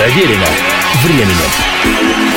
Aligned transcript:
Проверено 0.00 0.46
временем. 1.04 2.30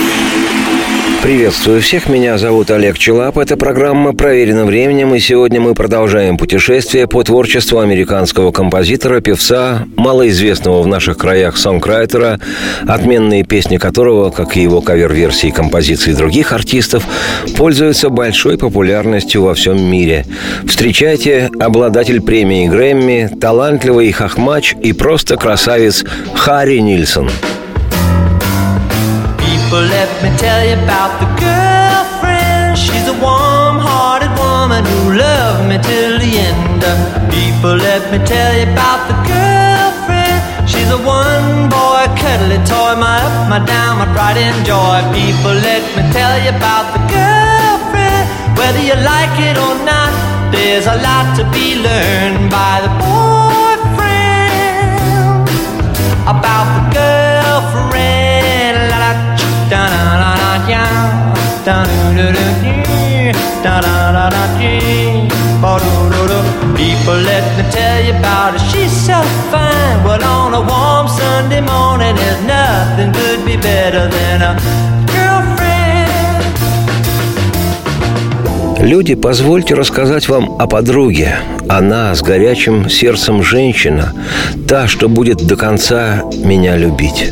Приветствую 1.24 1.82
всех, 1.82 2.10
меня 2.10 2.38
зовут 2.38 2.70
Олег 2.70 2.98
Челап. 2.98 3.38
Это 3.38 3.56
программа 3.56 4.12
«Проверено 4.12 4.66
временем», 4.66 5.16
и 5.16 5.20
сегодня 5.20 5.62
мы 5.62 5.74
продолжаем 5.74 6.38
путешествие 6.38 7.08
по 7.08 7.24
творчеству 7.24 7.80
американского 7.80 8.52
композитора, 8.52 9.22
певца, 9.22 9.88
малоизвестного 9.96 10.82
в 10.82 10.88
наших 10.88 11.18
краях 11.18 11.56
сонграйтера, 11.56 12.42
отменные 12.86 13.46
песни 13.46 13.78
которого, 13.78 14.32
как 14.32 14.58
и 14.58 14.62
его 14.62 14.82
кавер-версии 14.82 15.50
композиций 15.52 16.14
других 16.14 16.52
артистов, 16.52 17.06
пользуются 17.56 18.10
большой 18.10 18.58
популярностью 18.58 19.44
во 19.44 19.54
всем 19.54 19.82
мире. 19.82 20.26
Встречайте 20.68 21.50
обладатель 21.58 22.22
премии 22.22 22.68
Грэмми, 22.68 23.30
талантливый 23.40 24.12
хохмач 24.12 24.76
и 24.84 24.92
просто 24.92 25.38
красавец 25.38 26.04
Харри 26.36 26.80
Нильсон– 26.80 27.32
But 29.74 29.90
let 29.90 30.22
me 30.22 30.30
tell 30.38 30.62
you 30.62 30.78
about 30.86 31.18
the 31.18 31.26
girlfriend. 31.42 32.78
She's 32.78 33.10
a 33.10 33.18
warm 33.18 33.82
hearted 33.82 34.30
woman 34.38 34.86
who 34.86 35.18
loved 35.18 35.66
me 35.66 35.82
till 35.82 36.22
the 36.22 36.30
end. 36.30 36.86
People, 37.34 37.82
let 37.82 38.06
me 38.14 38.22
tell 38.22 38.54
you 38.54 38.70
about 38.70 39.10
the 39.10 39.18
girlfriend. 39.26 40.70
She's 40.70 40.86
a 40.94 41.02
one 41.02 41.74
boy 41.74 42.06
cuddly 42.22 42.62
toy, 42.70 42.94
my 43.02 43.18
up, 43.26 43.50
my 43.50 43.66
down, 43.66 43.98
my 43.98 44.06
pride 44.14 44.38
and 44.38 44.62
joy. 44.62 45.02
People, 45.10 45.58
let 45.58 45.82
me 45.98 46.06
tell 46.14 46.38
you 46.46 46.54
about 46.54 46.94
the 46.94 47.02
girlfriend. 47.10 48.30
Whether 48.54 48.84
you 48.86 48.94
like 49.02 49.34
it 49.42 49.58
or 49.58 49.74
not, 49.90 50.14
there's 50.54 50.86
a 50.86 51.02
lot 51.02 51.34
to 51.42 51.50
be 51.50 51.82
learned 51.82 52.54
by 52.54 52.78
the 52.86 52.94
boyfriend. 53.02 53.33
People, 66.76 67.16
let 67.16 67.44
me 67.58 67.64
tell 67.72 68.04
you 68.04 68.12
about 68.12 68.54
her. 68.54 68.60
She's 68.60 68.92
so 68.92 69.22
fine. 69.52 70.04
Well, 70.04 70.24
on 70.24 70.54
a 70.54 70.60
warm 70.60 71.08
Sunday 71.08 71.62
morning, 71.62 72.16
there's 72.16 72.44
nothing 72.46 73.14
could 73.14 73.46
be 73.46 73.56
better 73.56 74.10
than 74.10 74.42
a. 74.42 74.84
Люди, 78.84 79.16
позвольте 79.16 79.76
рассказать 79.76 80.28
вам 80.28 80.58
о 80.60 80.68
подруге. 80.68 81.38
Она 81.70 82.14
с 82.14 82.22
горячим 82.22 82.90
сердцем 82.90 83.42
женщина, 83.42 84.12
та, 84.68 84.90
что 84.90 85.08
будет 85.08 85.38
до 85.48 85.56
конца 85.56 86.24
меня 86.44 86.76
любить. 86.76 87.32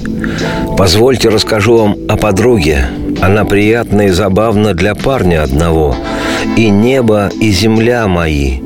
Позвольте 0.78 1.28
расскажу 1.28 1.76
вам 1.78 1.96
о 2.08 2.16
подруге. 2.16 2.88
Она 3.22 3.46
приятна 3.46 4.08
и 4.08 4.10
забавна 4.10 4.74
для 4.74 4.96
парня 4.96 5.44
одного. 5.44 5.96
И 6.58 6.70
небо, 6.70 7.30
и 7.40 7.52
земля 7.52 8.08
мои, 8.08 8.62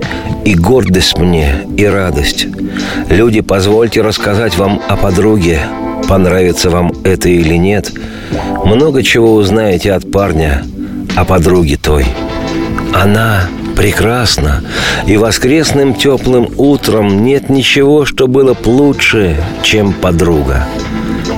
и 0.45 0.56
гордость 0.56 1.17
мне, 1.17 1.66
и 1.75 1.86
радость. 1.86 2.47
Люди, 3.09 3.42
позвольте 3.42 4.02
рассказать 4.02 4.58
вам 4.58 4.81
о 4.88 4.95
подруге. 4.95 5.59
Понравится 6.08 6.70
вам 6.70 6.94
это 7.03 7.28
или 7.28 7.56
нет. 7.56 7.92
Много 8.64 9.03
чего 9.03 9.36
узнаете 9.36 9.92
от 9.92 10.09
парня, 10.09 10.64
о 11.16 11.25
подруге 11.25 11.78
той. 11.78 12.06
Она 12.94 13.50
прекрасна, 13.75 14.64
и 15.06 15.17
воскресным 15.17 15.94
теплым 15.94 16.50
утром 16.58 17.23
нет 17.23 17.50
ничего, 17.50 18.06
что 18.06 18.28
было 18.28 18.53
б 18.53 18.59
лучше, 18.66 19.36
чем 19.64 19.92
подруга. 19.92 20.66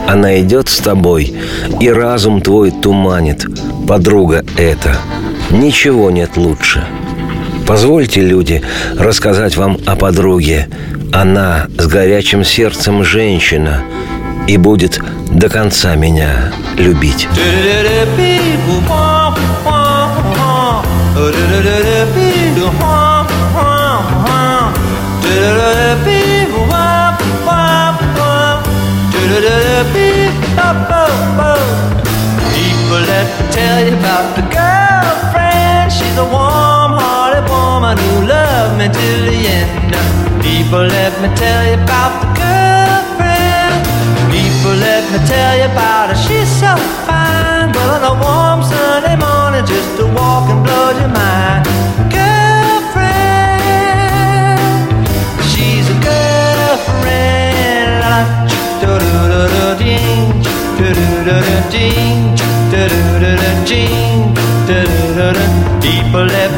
Она 0.08 0.40
идет 0.40 0.70
с 0.70 0.78
тобой, 0.78 1.36
и 1.82 1.90
разум 1.90 2.42
твой 2.42 2.72
туманит. 2.72 3.46
Подруга 3.88 4.44
эта. 4.58 4.98
Ничего 5.52 6.10
нет 6.12 6.38
лучше. 6.38 6.86
Позвольте, 7.68 8.22
люди, 8.22 8.64
рассказать 8.98 9.58
вам 9.58 9.78
о 9.86 9.98
подруге. 9.98 10.70
Она 11.12 11.68
с 11.78 11.88
горячим 11.88 12.46
сердцем 12.46 13.04
женщина 13.04 13.84
и 14.48 14.56
будет 14.56 15.02
до 15.30 15.50
конца 15.50 15.96
меня 15.96 16.54
любить. 16.78 17.28
Tell 33.58 33.82
you 33.88 33.94
about 33.98 34.28
the 34.38 34.46
girlfriend. 34.54 35.90
She's 35.98 36.18
a 36.26 36.28
warm-hearted 36.36 37.46
woman 37.50 37.96
who 38.04 38.14
loved 38.34 38.74
me 38.80 38.88
till 38.98 39.22
the 39.30 39.40
end. 39.60 39.94
People, 40.46 40.86
let 40.98 41.14
me 41.22 41.30
tell 41.44 41.64
you 41.70 41.78
about 41.88 42.14
the 42.22 42.30
girlfriend. 42.44 43.76
People, 44.36 44.76
let 44.88 45.04
me 45.12 45.20
tell 45.34 45.54
you 45.62 45.70
about 45.74 46.06
her. 46.12 46.20
She's 46.26 46.52
so 46.62 46.72
fine. 47.08 47.68
Well, 47.76 47.90
on 47.98 48.04
a 48.12 48.14
warm 48.26 48.60
Sunday 48.72 49.18
morning, 49.26 49.66
just 49.74 49.92
to 49.98 50.06
walk 50.18 50.46
and 50.54 50.62
blow 50.66 50.88
your 51.02 51.12
mind. 51.24 51.64
Girlfriend, 52.14 53.18
she's 55.50 55.88
a 55.96 55.98
girlfriend. 56.10 57.90
La, 58.04 58.18
do 58.82 58.92
do 59.04 59.12
do 59.50 59.50
do 59.58 59.66
ding. 59.84 60.28
People, 62.78 63.17
Jean. 63.68 64.34
People 65.82 66.30
have 66.30 66.57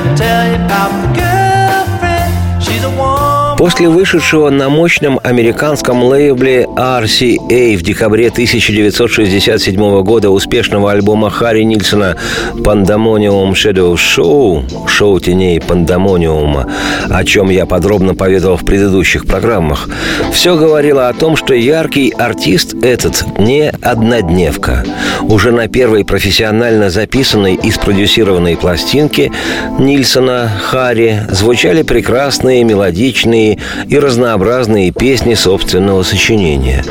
После 3.69 3.87
вышедшего 3.87 4.49
на 4.49 4.67
мощном 4.67 5.19
американском 5.23 6.01
лейбле 6.03 6.65
RCA 6.75 7.77
в 7.77 7.83
декабре 7.83 8.29
1967 8.29 10.01
года 10.01 10.31
успешного 10.31 10.91
альбома 10.91 11.29
Харри 11.29 11.61
Нильсона 11.61 12.17
«Пандамониум 12.63 13.51
Shadow 13.51 13.93
Show» 13.93 14.87
«Шоу 14.87 15.19
теней 15.19 15.61
Пандамониума», 15.61 16.67
о 17.11 17.23
чем 17.23 17.51
я 17.51 17.67
подробно 17.67 18.15
поведал 18.15 18.57
в 18.57 18.65
предыдущих 18.65 19.27
программах, 19.27 19.87
все 20.33 20.57
говорило 20.57 21.07
о 21.07 21.13
том, 21.13 21.35
что 21.35 21.53
яркий 21.53 22.09
артист 22.09 22.73
этот 22.81 23.23
не 23.37 23.69
однодневка. 23.83 24.83
Уже 25.21 25.51
на 25.51 25.67
первой 25.67 26.03
профессионально 26.03 26.89
записанной 26.89 27.53
и 27.53 27.69
спродюсированной 27.69 28.57
пластинке 28.57 29.31
Нильсона 29.77 30.49
Харри 30.59 31.21
звучали 31.29 31.83
прекрасные 31.83 32.63
мелодичные 32.63 33.58
и 33.87 33.97
разнообразные 33.97 34.91
песни 34.91 35.33
собственного 35.33 36.03
сочинения. 36.03 36.83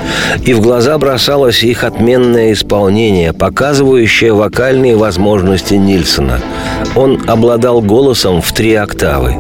И 0.45 0.55
в 0.55 0.61
глаза 0.61 0.97
бросалось 0.99 1.63
их 1.63 1.85
отменное 1.85 2.53
исполнение, 2.53 3.33
показывающее 3.33 4.33
вокальные 4.33 4.97
возможности 4.97 5.75
Нильсона. 5.75 6.41
Он 6.95 7.21
обладал 7.27 7.81
голосом 7.81 8.43
в 8.43 8.53
три 8.53 8.75
октавы. 8.75 9.37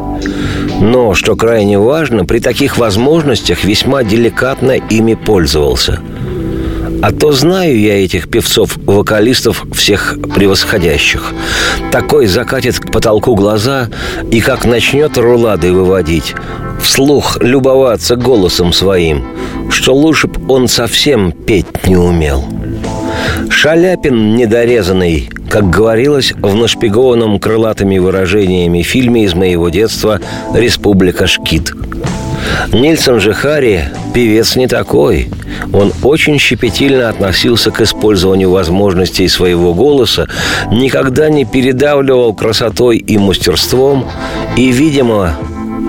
Но, 0.80 1.14
что 1.14 1.36
крайне 1.36 1.78
важно, 1.78 2.24
при 2.24 2.38
таких 2.38 2.78
возможностях 2.78 3.64
весьма 3.64 4.04
деликатно 4.04 4.72
ими 4.72 5.14
пользовался– 5.14 6.00
а 7.02 7.12
то 7.12 7.32
знаю 7.32 7.78
я 7.78 8.04
этих 8.04 8.28
певцов-вокалистов 8.28 9.64
всех 9.72 10.16
превосходящих. 10.34 11.32
Такой 11.92 12.26
закатит 12.26 12.78
к 12.78 12.90
потолку 12.90 13.34
глаза 13.34 13.88
и 14.30 14.40
как 14.40 14.64
начнет 14.64 15.16
рулады 15.16 15.72
выводить, 15.72 16.34
вслух 16.80 17.38
любоваться 17.42 18.16
голосом 18.16 18.72
своим, 18.72 19.24
что 19.70 19.94
лучше 19.94 20.26
б 20.28 20.40
он 20.52 20.68
совсем 20.68 21.32
петь 21.32 21.86
не 21.86 21.96
умел. 21.96 22.44
Шаляпин 23.48 24.34
недорезанный, 24.36 25.30
как 25.50 25.70
говорилось 25.70 26.32
в 26.32 26.54
нашпигованном 26.54 27.38
крылатыми 27.38 27.98
выражениями 27.98 28.82
фильме 28.82 29.24
из 29.24 29.34
моего 29.34 29.68
детства 29.68 30.20
«Республика 30.54 31.26
Шкит». 31.26 31.72
Нильсон 32.72 33.20
же 33.20 33.34
певец 34.14 34.56
не 34.56 34.66
такой. 34.66 35.28
Он 35.72 35.92
очень 36.02 36.38
щепетильно 36.38 37.08
относился 37.08 37.70
к 37.70 37.80
использованию 37.80 38.50
возможностей 38.50 39.28
своего 39.28 39.74
голоса, 39.74 40.28
никогда 40.70 41.28
не 41.28 41.44
передавливал 41.44 42.34
красотой 42.34 42.98
и 42.98 43.18
мастерством, 43.18 44.06
и, 44.56 44.70
видимо, 44.70 45.36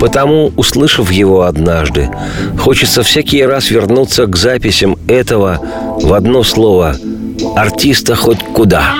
Потому, 0.00 0.50
услышав 0.56 1.10
его 1.10 1.42
однажды, 1.42 2.08
хочется 2.58 3.02
всякий 3.02 3.44
раз 3.44 3.70
вернуться 3.70 4.24
к 4.24 4.34
записям 4.34 4.96
этого 5.08 5.60
в 6.00 6.14
одно 6.14 6.42
слово 6.42 6.96
«артиста 7.54 8.16
хоть 8.16 8.38
куда». 8.38 8.94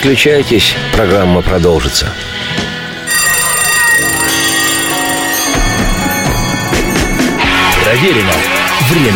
Переключайтесь, 0.00 0.74
программа 0.94 1.42
продолжится. 1.42 2.06
Проверено 7.84 8.32
временем. 8.88 9.14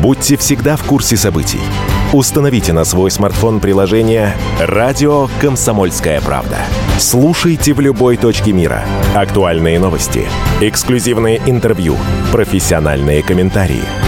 Будьте 0.00 0.36
всегда 0.38 0.76
в 0.76 0.84
курсе 0.84 1.16
событий. 1.16 1.60
Установите 2.12 2.72
на 2.72 2.84
свой 2.84 3.10
смартфон 3.10 3.60
приложение 3.60 4.34
«Радио 4.58 5.28
Комсомольская 5.40 6.22
правда». 6.22 6.56
Слушайте 6.98 7.74
в 7.74 7.80
любой 7.80 8.16
точке 8.16 8.52
мира. 8.52 8.84
Актуальные 9.14 9.78
новости, 9.78 10.26
эксклюзивные 10.62 11.42
интервью, 11.46 11.96
профессиональные 12.32 13.22
комментарии. 13.22 14.07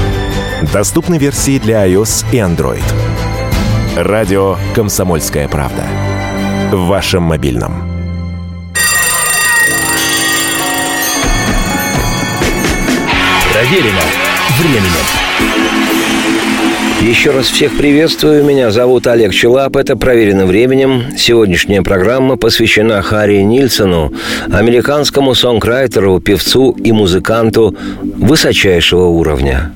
Доступны 0.63 1.19
версии 1.19 1.59
для 1.59 1.87
iOS 1.87 2.27
и 2.33 2.37
Android. 2.37 2.83
Радио 3.97 4.57
«Комсомольская 4.75 5.49
правда». 5.49 5.83
В 6.71 6.87
вашем 6.87 7.23
мобильном. 7.25 7.83
Проверено 13.53 14.03
временем. 14.59 15.11
Еще 17.01 17.31
раз 17.31 17.47
всех 17.47 17.77
приветствую. 17.79 18.45
Меня 18.45 18.71
зовут 18.71 19.07
Олег 19.07 19.33
Челап. 19.33 19.77
Это 19.77 19.97
«Проверено 19.97 20.45
временем». 20.45 21.17
Сегодняшняя 21.17 21.83
программа 21.83 22.37
посвящена 22.37 23.01
Харри 23.01 23.39
Нильсону, 23.39 24.13
американскому 24.53 25.35
сонграйтеру, 25.35 26.21
певцу 26.21 26.73
и 26.73 26.93
музыканту 26.93 27.75
высочайшего 28.03 29.07
уровня. 29.07 29.73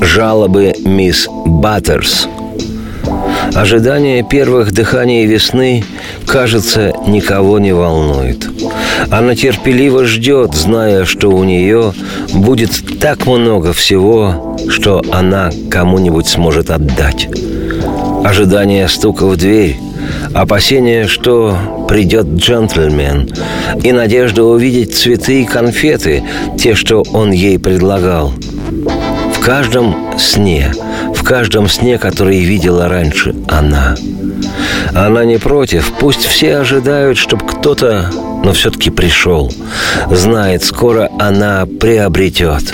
Жалобы 0.00 0.74
мисс 0.84 1.28
Баттерс– 1.46 2.28
Ожидание 3.54 4.22
первых 4.22 4.72
дыханий 4.72 5.26
весны, 5.26 5.84
кажется, 6.24 6.92
никого 7.06 7.58
не 7.58 7.72
волнует. 7.72 8.48
Она 9.10 9.34
терпеливо 9.34 10.04
ждет, 10.04 10.54
зная, 10.54 11.04
что 11.04 11.30
у 11.30 11.42
нее 11.42 11.92
будет 12.32 12.70
так 13.00 13.26
много 13.26 13.72
всего, 13.72 14.56
что 14.68 15.02
она 15.10 15.50
кому-нибудь 15.68 16.28
сможет 16.28 16.70
отдать. 16.70 17.28
Ожидание 18.24 18.88
стука 18.88 19.26
в 19.26 19.36
дверь, 19.36 19.76
опасение, 20.32 21.08
что 21.08 21.56
придет 21.88 22.26
джентльмен, 22.26 23.30
и 23.82 23.90
надежда 23.90 24.44
увидеть 24.44 24.94
цветы 24.94 25.42
и 25.42 25.46
конфеты, 25.46 26.22
те, 26.56 26.74
что 26.76 27.02
он 27.12 27.32
ей 27.32 27.58
предлагал. 27.58 28.32
В 29.40 29.42
каждом 29.42 30.18
сне– 30.18 30.72
в 31.20 31.22
каждом 31.22 31.68
сне, 31.68 31.98
который 31.98 32.40
видела 32.40 32.88
раньше 32.88 33.34
она. 33.46 33.94
Она 34.94 35.24
не 35.24 35.38
против, 35.38 35.92
пусть 35.98 36.24
все 36.24 36.56
ожидают, 36.56 37.18
чтобы 37.18 37.46
кто-то, 37.46 38.10
но 38.42 38.52
все-таки 38.52 38.90
пришел. 38.90 39.52
Знает, 40.10 40.64
скоро 40.64 41.10
она 41.18 41.66
приобретет. 41.66 42.72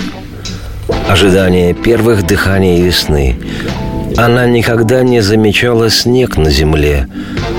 Ожидание 1.09 1.73
первых 1.73 2.25
дыханий 2.25 2.81
весны. 2.81 3.37
Она 4.15 4.45
никогда 4.45 5.03
не 5.03 5.19
замечала 5.21 5.89
снег 5.89 6.37
на 6.37 6.49
земле. 6.49 7.07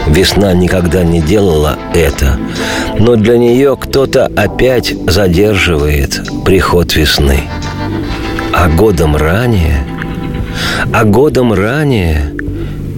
Весна 0.07 0.55
никогда 0.55 1.05
не 1.05 1.21
делала 1.21 1.77
это. 1.95 2.39
Но 2.99 3.17
для 3.17 3.37
нее 3.37 3.77
кто-то 3.77 4.27
опять 4.37 4.95
задерживает 5.07 6.21
приход 6.45 6.97
весны. 6.97 7.43
А 8.61 8.69
годом 8.69 9.17
ранее– 9.17 9.85
а 10.93 11.05
годом 11.05 11.53
ранее, 11.53 12.35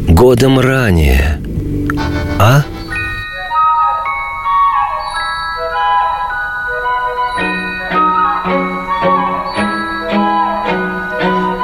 годом 0.09 0.59
ранее, 0.59 1.41
а? 2.39 2.63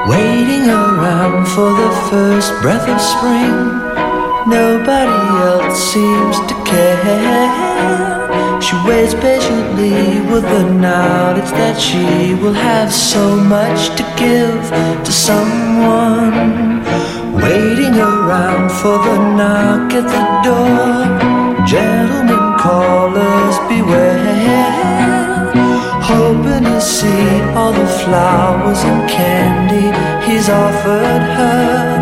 Waiting 0.09 0.69
around 0.69 1.47
for 1.47 1.71
the 1.73 1.91
first 2.11 2.53
breath 2.63 2.89
of 2.89 3.01
spring. 3.01 3.81
Nobody 4.47 5.21
else 5.51 5.93
seems 5.93 6.39
to 6.49 6.55
care. 6.65 8.26
She 8.61 8.75
waits 8.87 9.15
patiently 9.15 10.21
with 10.33 10.43
the 10.43 10.65
knowledge 10.65 11.51
that 11.61 11.79
she 11.79 12.35
will 12.35 12.55
have 12.55 12.93
so 12.93 13.37
much 13.37 13.91
to 13.99 14.05
give 14.17 14.61
to 15.05 15.13
someone. 15.13 16.83
Waiting 17.35 17.97
around 18.01 18.71
for 18.81 18.97
the 19.07 19.19
knock 19.37 19.93
at 19.93 20.07
the 20.15 20.25
door. 20.47 21.67
Gentlemen 21.67 22.59
callers 22.59 23.57
beware. 23.69 24.57
Hoping 26.13 26.65
to 26.65 26.81
see 26.81 27.41
all 27.55 27.73
the 27.73 27.87
flowers 28.03 28.81
and 28.85 29.09
candy 29.11 29.87
he's 30.27 30.49
offered 30.49 31.25
her 31.39 31.97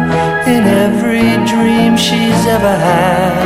in 0.47 0.63
every 0.85 1.31
dream 1.51 1.97
she's 1.97 2.47
ever 2.47 2.77
had. 2.77 3.45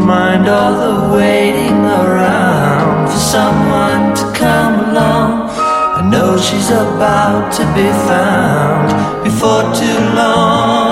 Mind 0.00 0.48
all 0.48 0.72
the 0.72 1.16
waiting 1.16 1.84
around 1.84 3.08
for 3.08 3.18
someone 3.18 4.14
to 4.16 4.24
come 4.38 4.90
along. 4.90 5.50
I 5.98 6.08
know 6.10 6.36
she's 6.38 6.70
about 6.70 7.52
to 7.58 7.64
be 7.74 7.88
found 8.08 9.24
before 9.24 9.62
too 9.74 9.98
long. 10.14 10.89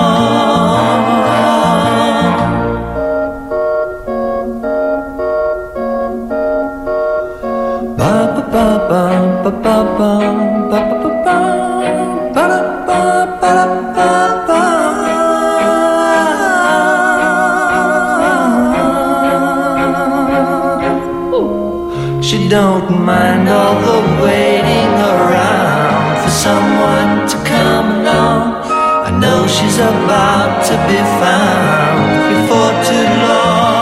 Don't 22.49 23.05
mind 23.05 23.47
all 23.47 23.75
the 23.79 23.99
waiting 24.23 24.93
around 25.13 26.17
for 26.23 26.31
someone 26.31 27.27
to 27.29 27.37
come 27.47 28.01
along. 28.01 28.63
I 29.05 29.11
know 29.21 29.45
she's 29.45 29.77
about 29.77 30.65
to 30.65 30.73
be 30.89 30.97
found 31.21 32.09
before 32.33 32.73
too 32.89 33.07
long. 33.29 33.77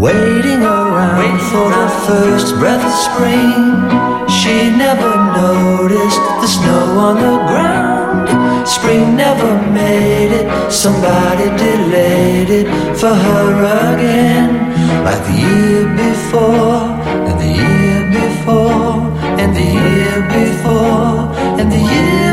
Waiting 0.00 0.62
around 0.62 1.18
Wait 1.18 1.40
for 1.52 1.68
the 1.70 1.88
first 2.06 2.48
breath 2.58 2.82
of 2.82 2.94
spring. 3.08 3.52
She 4.26 4.70
never 4.70 5.12
noticed 5.36 6.22
the 6.40 6.46
snow 6.46 6.98
on 6.98 7.16
the 7.16 7.36
ground. 7.46 7.91
Spring 8.64 9.16
never 9.16 9.60
made 9.72 10.32
it, 10.32 10.72
somebody 10.72 11.44
delayed 11.56 12.50
it 12.50 12.66
for 12.96 13.14
her 13.14 13.94
again. 13.94 14.50
Like 15.04 15.22
the 15.26 15.36
year 15.46 15.84
before, 16.04 16.82
and 17.28 17.36
the 17.40 17.52
year 17.62 18.00
before, 18.20 19.02
and 19.40 19.54
the 19.54 19.68
year 19.80 20.16
before, 20.38 21.14
and 21.60 21.72
the 21.72 21.82
year 21.94 22.31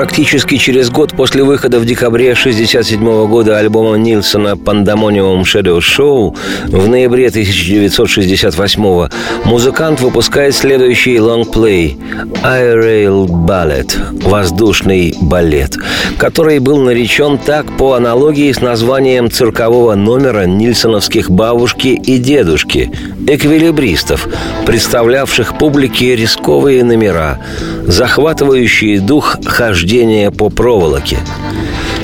Практически 0.00 0.56
через 0.56 0.88
год 0.88 1.12
после 1.12 1.44
выхода 1.44 1.78
в 1.78 1.84
декабре 1.84 2.32
1967 2.32 3.26
года 3.26 3.58
альбома 3.58 3.96
Нильсона 3.96 4.54
«Pandemonium 4.54 5.42
Shadow 5.42 5.78
Show» 5.80 6.34
в 6.68 6.88
ноябре 6.88 7.28
1968 7.28 9.08
музыкант 9.44 10.00
выпускает 10.00 10.54
следующий 10.54 11.20
лонгплей 11.20 11.98
«Aerial 12.42 13.26
Ballet»– 13.26 13.92
«Воздушный 14.26 15.14
балет», 15.20 15.76
который 16.16 16.60
был 16.60 16.80
наречен 16.80 17.36
так 17.36 17.66
по 17.76 17.92
аналогии 17.92 18.50
с 18.50 18.62
названием 18.62 19.30
циркового 19.30 19.96
номера 19.96 20.46
нильсоновских 20.46 21.30
«Бабушки 21.30 21.88
и 21.88 22.16
дедушки»– 22.16 22.90
эквилибристов, 23.26 24.28
представлявших 24.64 25.58
публике 25.58 26.16
рисковые 26.16 26.84
номера, 26.84 27.38
захватывающие 27.86 28.98
дух 28.98 29.36
хождения 29.44 29.89
хождения 29.90 30.30
по 30.30 30.50
проволоке. 30.50 31.18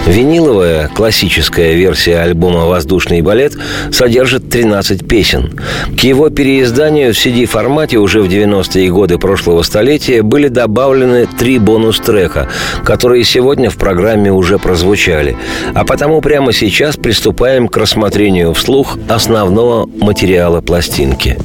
Виниловая 0.09 0.89
классическая 0.89 1.75
версия 1.75 2.19
альбома 2.19 2.67
«Воздушный 2.67 3.23
балет» 3.23 3.53
содержит 3.93 4.51
13 4.51 5.07
песен. 5.07 5.53
К 5.97 6.01
его 6.01 6.29
переизданию 6.29 7.15
в 7.15 7.17
CD-формате 7.17 7.99
уже 7.99 8.23
в 8.23 8.27
90-е 8.27 8.91
годы 8.91 9.19
прошлого 9.19 9.63
столетия 9.63 10.23
были 10.23 10.49
добавлены 10.49 11.29
три 11.39 11.59
бонус-трека, 11.59 12.49
которые 12.85 13.23
сегодня 13.23 13.71
в 13.71 13.77
программе 13.77 14.33
уже 14.33 14.59
прозвучали. 14.59 15.37
А 15.73 15.85
потому 15.85 16.21
прямо 16.21 16.53
сейчас 16.53 16.97
приступаем 16.97 17.69
к 17.69 17.77
рассмотрению 17.77 18.53
вслух 18.53 18.99
основного 19.09 19.87
материала 19.87 20.61
пластинки. 20.61 21.39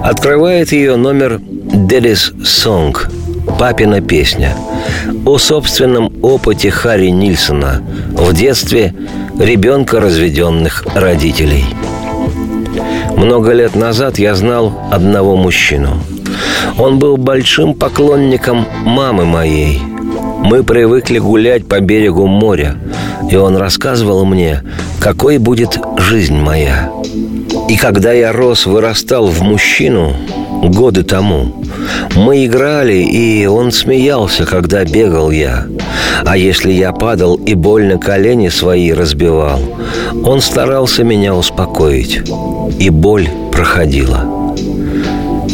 Открывает 0.00 0.72
ее 0.72 0.96
номер 0.96 1.42
«Daddy's 1.42 2.34
Song»– 2.42 2.96
«Папина 3.58 4.00
песня» 4.00 4.56
о 5.24 5.38
собственном 5.38 6.12
опыте 6.22 6.70
Харри 6.70 7.08
Нильсона 7.08 7.82
в 8.10 8.32
детстве 8.32 8.94
ребенка 9.38 10.00
разведенных 10.00 10.84
родителей. 10.94 11.64
Много 13.16 13.52
лет 13.52 13.74
назад 13.74 14.18
я 14.18 14.34
знал 14.34 14.72
одного 14.90 15.36
мужчину. 15.36 15.98
Он 16.78 16.98
был 16.98 17.16
большим 17.16 17.74
поклонником 17.74 18.66
мамы 18.84 19.24
моей. 19.24 19.80
Мы 20.44 20.62
привыкли 20.62 21.18
гулять 21.18 21.66
по 21.66 21.80
берегу 21.80 22.26
моря, 22.26 22.76
и 23.30 23.36
он 23.36 23.56
рассказывал 23.56 24.24
мне, 24.24 24.62
какой 24.98 25.38
будет 25.38 25.78
жизнь 25.96 26.36
моя. 26.36 26.90
И 27.68 27.76
когда 27.76 28.12
я 28.12 28.32
рос, 28.32 28.66
вырастал 28.66 29.26
в 29.26 29.42
мужчину 29.42 30.12
годы 30.62 31.02
тому, 31.02 31.63
мы 32.16 32.46
играли, 32.46 32.96
и 32.96 33.46
он 33.46 33.72
смеялся, 33.72 34.44
когда 34.44 34.84
бегал 34.84 35.30
я. 35.30 35.66
А 36.24 36.36
если 36.36 36.72
я 36.72 36.92
падал 36.92 37.36
и 37.36 37.54
больно 37.54 37.98
колени 37.98 38.48
свои 38.48 38.92
разбивал, 38.92 39.60
он 40.24 40.40
старался 40.40 41.04
меня 41.04 41.34
успокоить, 41.34 42.22
и 42.78 42.90
боль 42.90 43.28
проходила. 43.52 44.24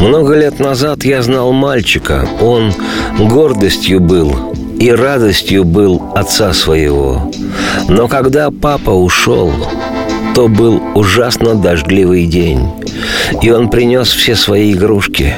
Много 0.01 0.35
лет 0.35 0.59
назад 0.61 1.05
я 1.05 1.23
знал 1.23 1.53
мальчика, 1.53 2.27
он 2.41 2.73
гордостью 3.19 4.01
был 4.01 4.55
и 4.79 4.91
радостью 4.91 5.65
был 5.65 6.03
отца 6.15 6.55
своего. 6.55 7.31
Но 7.89 8.09
когда 8.09 8.51
папа 8.51 8.91
ушел, 8.91 9.53
то 10.35 10.49
был 10.49 10.81
ужасно 10.95 11.55
дождливый 11.55 12.25
день. 12.25 12.67
И 13.43 13.51
он 13.51 13.69
принес 13.69 14.09
все 14.09 14.35
свои 14.35 14.73
игрушки. 14.73 15.35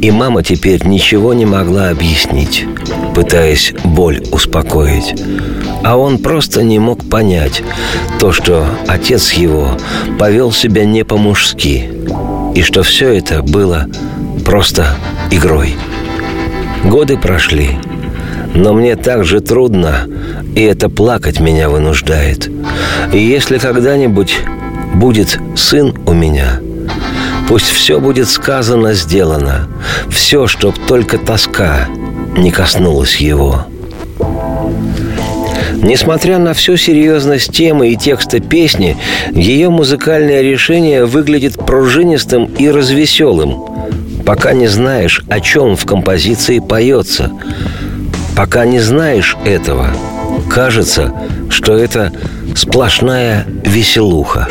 И 0.00 0.10
мама 0.10 0.42
теперь 0.42 0.86
ничего 0.86 1.34
не 1.34 1.44
могла 1.44 1.90
объяснить, 1.90 2.64
пытаясь 3.14 3.74
боль 3.84 4.22
успокоить. 4.32 5.14
А 5.84 5.96
он 5.96 6.18
просто 6.18 6.62
не 6.62 6.78
мог 6.78 7.08
понять 7.08 7.62
то, 8.18 8.32
что 8.32 8.66
отец 8.88 9.32
его 9.32 9.76
повел 10.18 10.52
себя 10.52 10.86
не 10.86 11.04
по-мужски, 11.04 11.90
и 12.54 12.62
что 12.62 12.82
все 12.82 13.12
это 13.12 13.42
было 13.42 13.88
просто 14.44 14.96
игрой. 15.30 15.74
Годы 16.84 17.18
прошли, 17.18 17.72
но 18.54 18.72
мне 18.72 18.96
так 18.96 19.24
же 19.24 19.40
трудно, 19.40 20.08
и 20.56 20.62
это 20.62 20.88
плакать 20.88 21.40
меня 21.40 21.68
вынуждает. 21.68 22.50
И 23.12 23.18
если 23.18 23.58
когда-нибудь 23.58 24.38
будет 24.94 25.38
сын 25.56 25.94
у 26.06 26.14
меня, 26.14 26.60
пусть 27.50 27.68
все 27.68 28.00
будет 28.00 28.30
сказано, 28.30 28.94
сделано, 28.94 29.68
все, 30.08 30.46
чтоб 30.46 30.74
только 30.86 31.18
тоска 31.18 31.88
не 32.38 32.50
коснулась 32.50 33.16
его. 33.16 33.66
Несмотря 35.74 36.38
на 36.38 36.54
всю 36.54 36.78
серьезность 36.78 37.52
темы 37.52 37.88
и 37.88 37.96
текста 37.96 38.40
песни, 38.40 38.96
ее 39.32 39.68
музыкальное 39.68 40.40
решение 40.40 41.04
выглядит 41.04 41.56
пружинистым 41.56 42.44
и 42.44 42.70
развеселым, 42.70 43.64
пока 44.24 44.52
не 44.52 44.68
знаешь, 44.68 45.22
о 45.28 45.40
чем 45.40 45.76
в 45.76 45.84
композиции 45.84 46.60
поется– 46.60 47.30
Пока 48.40 48.64
не 48.64 48.78
знаешь 48.78 49.36
этого, 49.44 49.88
кажется, 50.48 51.12
что 51.50 51.76
это 51.76 52.10
сплошная 52.56 53.44
веселуха. 53.66 54.48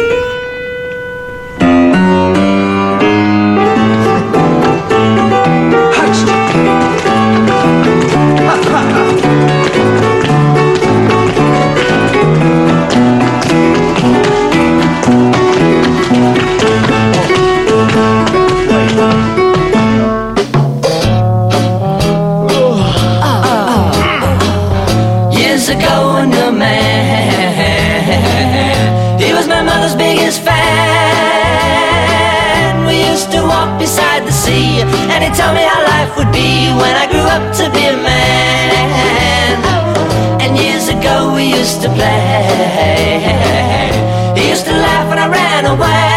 up 37.30 37.44
to 37.56 37.70
be 37.70 37.86
a 37.86 37.98
man. 37.98 39.56
And 40.42 40.58
years 40.58 40.90
ago 40.90 41.32
we 41.36 41.44
used 41.60 41.82
to 41.84 41.90
play. 41.90 43.22
He 44.38 44.50
used 44.50 44.66
to 44.66 44.72
laugh 44.72 45.06
when 45.10 45.20
I 45.20 45.28
ran 45.28 45.64
away. 45.66 46.16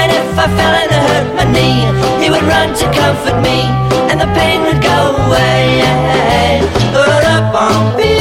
And 0.00 0.10
if 0.20 0.28
I 0.44 0.46
fell 0.58 0.74
and 0.82 0.90
I 0.98 1.00
hurt 1.10 1.28
my 1.38 1.46
knee, 1.54 1.82
he 2.22 2.30
would 2.30 2.46
run 2.54 2.68
to 2.80 2.86
comfort 3.00 3.38
me, 3.48 3.58
and 4.10 4.20
the 4.20 4.30
pain 4.38 4.58
would 4.66 4.80
go 4.92 5.00
away. 5.26 5.82
But 6.94 7.24
up 7.36 7.54
on 7.54 7.96
beat. 7.96 8.17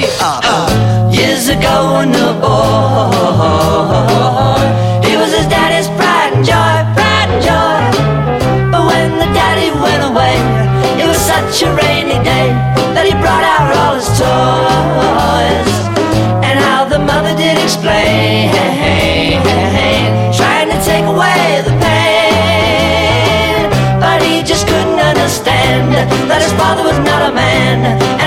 it 0.00 0.12
up. 0.20 0.42
Uh, 0.44 1.10
years 1.10 1.48
ago 1.48 1.94
when 1.96 2.12
the 2.12 2.32
boy, 2.40 3.10
he 5.06 5.16
was 5.16 5.32
his 5.32 5.46
daddy's 5.48 5.88
pride 5.96 6.32
and 6.34 6.44
joy, 6.44 6.84
pride 6.96 7.30
and 7.32 7.42
joy. 7.42 7.80
But 8.72 8.82
when 8.86 9.18
the 9.18 9.28
daddy 9.32 9.70
went 9.72 10.02
away, 10.04 10.36
it 11.00 11.06
was 11.06 11.16
such 11.16 11.62
a 11.62 11.70
rainy 11.72 12.18
day 12.24 12.52
that 12.94 13.04
he 13.06 13.12
brought 13.22 13.44
out 13.44 13.72
all 13.76 13.94
his 13.96 14.08
toys. 14.20 15.72
And 16.44 16.58
how 16.58 16.84
the 16.84 16.98
mother 16.98 17.34
did 17.36 17.56
explain, 17.62 18.52
trying 20.34 20.68
to 20.68 20.78
take 20.84 21.04
away 21.04 21.62
the 21.64 21.74
pain. 21.80 23.70
But 24.00 24.22
he 24.22 24.42
just 24.42 24.66
couldn't 24.66 25.00
understand 25.00 25.94
that 26.28 26.42
his 26.42 26.52
father 26.52 26.82
was 26.82 26.98
not 27.00 27.30
a 27.30 27.34
man. 27.34 28.25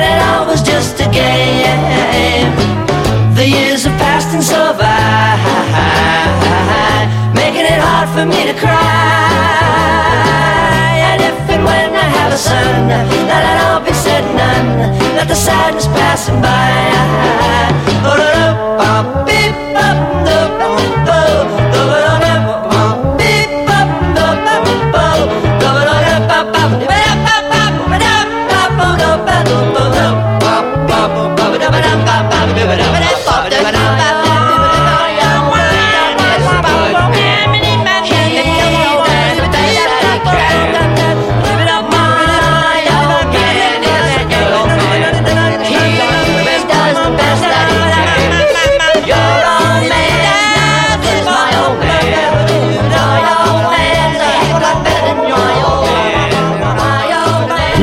For 8.20 8.26
me 8.26 8.44
to 8.52 8.54
cry. 8.54 8.76
And 11.10 11.22
if 11.22 11.38
and 11.56 11.64
when 11.64 11.96
I 11.96 12.08
have 12.20 12.34
a 12.34 12.38
son, 12.38 12.90
that 13.30 13.56
I'll 13.64 13.80
be 13.80 13.94
said 13.94 14.24
none, 14.36 14.70
let 15.16 15.28
the 15.30 15.36
sadness 15.36 15.88
passing 15.88 16.42
by. 16.42 16.70
Oh, 18.04 18.69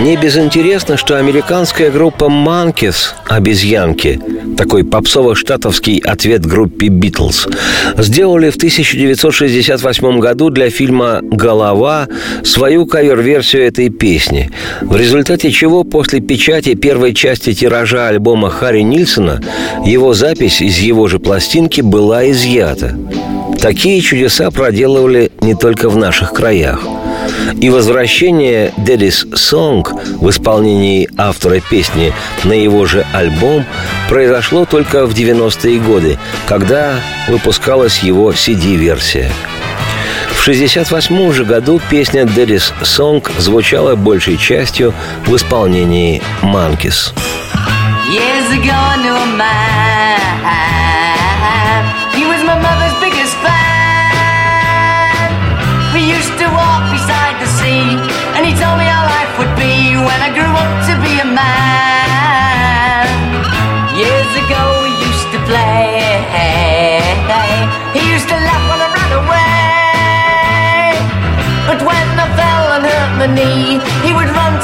Не 0.06 0.14
безинтересно, 0.14 0.96
что 0.96 1.18
американская 1.18 1.90
группа 1.90 2.26
Monkeys 2.26 3.08
«Обезьянки» 3.26 4.20
такой 4.56 4.84
попсово-штатовский 4.84 5.98
ответ 5.98 6.46
группе 6.46 6.86
«Битлз» 6.86 7.48
сделали 7.98 8.50
в 8.50 8.54
1968 8.54 10.20
году 10.20 10.50
для 10.50 10.70
фильма 10.70 11.18
«Голова» 11.22 12.06
свою 12.44 12.86
кавер-версию 12.86 13.66
этой 13.66 13.88
песни, 13.88 14.52
в 14.80 14.94
результате 14.94 15.50
чего 15.50 15.82
после 15.82 16.20
печати 16.20 16.74
первой 16.74 17.12
части 17.12 17.52
тиража 17.52 18.06
альбома 18.06 18.48
Харри 18.48 18.82
Нильсона 18.82 19.42
его 19.84 20.14
запись 20.14 20.62
из 20.62 20.78
его 20.78 21.08
же 21.08 21.18
пластинки 21.18 21.80
была 21.80 22.30
изъята. 22.30 22.96
Такие 23.60 24.00
чудеса 24.02 24.52
проделывали 24.52 25.32
не 25.40 25.56
только 25.56 25.88
в 25.88 25.96
наших 25.96 26.32
краях– 26.32 26.86
и 27.60 27.70
возвращение 27.70 28.72
Daddy's 28.76 29.26
Song 29.32 29.84
в 30.18 30.30
исполнении 30.30 31.08
автора 31.16 31.60
песни 31.60 32.12
на 32.44 32.52
его 32.52 32.86
же 32.86 33.06
альбом 33.12 33.64
произошло 34.08 34.64
только 34.64 35.06
в 35.06 35.14
90-е 35.14 35.78
годы, 35.80 36.18
когда 36.46 36.94
выпускалась 37.28 38.00
его 38.00 38.32
CD-версия. 38.32 39.30
В 40.30 40.48
1968 40.48 41.32
же 41.32 41.44
году 41.44 41.80
песня 41.90 42.22
«Daddy's 42.22 42.72
Song» 42.82 43.28
звучала 43.40 43.96
большей 43.96 44.36
частью 44.36 44.94
в 45.26 45.34
исполнении 45.34 46.22
«Monkeys». 46.42 47.12
Years 48.08 48.52
ago 48.52 48.76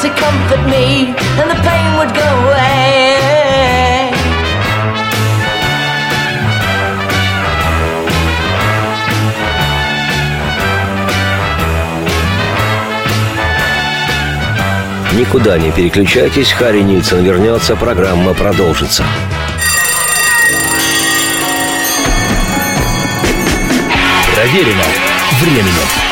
to 0.02 0.08
comfort 0.16 0.68
me, 0.68 1.14
and 1.38 1.48
the 1.48 1.58
pain 1.62 1.96
would 1.96 2.12
go 2.12 2.28
away. 2.48 3.22
Никуда 15.12 15.56
не 15.58 15.70
переключайтесь, 15.70 16.50
Харри 16.50 16.80
Нильсон 16.80 17.22
вернется, 17.22 17.76
программа 17.76 18.34
продолжится. 18.34 19.04
Проверено 24.34 24.82
временем. 25.40 26.11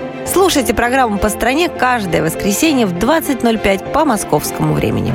Слушайте 0.25 0.73
программу 0.73 1.17
«По 1.17 1.29
стране» 1.29 1.69
каждое 1.69 2.23
воскресенье 2.23 2.85
в 2.85 2.93
20.05 2.93 3.91
по 3.91 4.05
московскому 4.05 4.73
времени. 4.73 5.13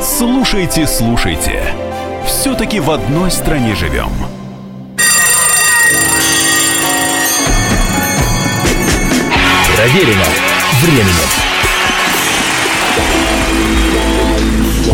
Слушайте, 0.00 0.86
слушайте. 0.86 1.62
Все-таки 2.26 2.80
в 2.80 2.90
одной 2.90 3.30
стране 3.30 3.74
живем. 3.74 4.10
Проверено 9.76 10.24
временем. 10.82 11.35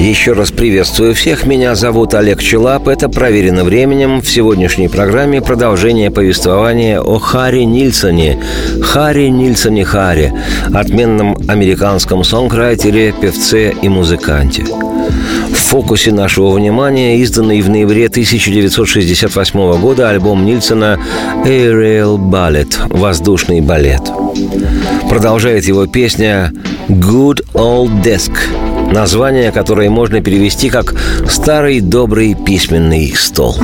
Еще 0.03 0.33
раз 0.33 0.51
приветствую 0.51 1.15
всех. 1.15 1.47
Меня 1.47 1.77
зовут 1.77 2.13
Олег 2.15 2.43
Челап. 2.43 2.89
Это 2.89 3.09
«Проверено 3.09 3.63
временем». 3.63 4.21
В 4.21 4.29
сегодняшней 4.29 4.89
программе 4.89 5.41
продолжение 5.41 6.11
повествования 6.11 7.01
о 7.01 7.21
Харри 7.21 7.63
Нильсоне. 7.63 8.43
Харри 8.83 9.29
Нильсоне 9.29 9.85
Харри, 9.85 10.35
отменном 10.75 11.37
американском 11.47 12.25
сонграйтере, 12.25 13.13
певце 13.13 13.73
и 13.81 13.89
музыканте. 13.89 14.65
В 14.65 15.55
фокусе 15.55 16.11
нашего 16.11 16.51
внимания 16.51 17.19
изданный 17.19 17.61
в 17.61 17.71
ноябре 17.71 18.09
1968 18.09 19.81
года 19.81 20.11
альбом 20.11 20.45
Нильсона 20.45 20.99
«Aerial 21.45 22.19
Ballet»– 22.19 22.75
«Воздушный 22.89 23.61
балет». 23.61 24.03
Продолжает 25.09 25.65
его 25.65 25.87
песня 25.87 26.53
«Good 26.89 27.47
Old 27.55 28.03
Desk», 28.03 28.33
название 28.93 29.51
которое 29.53 29.91
можно 29.91 30.21
перевести 30.21 30.71
как 30.71 30.95
«старый 31.29 31.81
добрый 31.81 32.35
письменный 32.35 33.15
стол». 33.17 33.57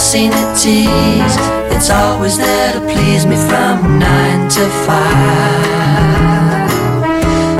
Seen 0.00 0.32
it 0.32 0.56
tease, 0.56 1.36
it's 1.70 1.90
always 1.90 2.38
there 2.38 2.72
to 2.72 2.80
please 2.80 3.26
me 3.26 3.36
from 3.36 3.98
nine 3.98 4.48
to 4.48 4.66
five. 4.86 6.00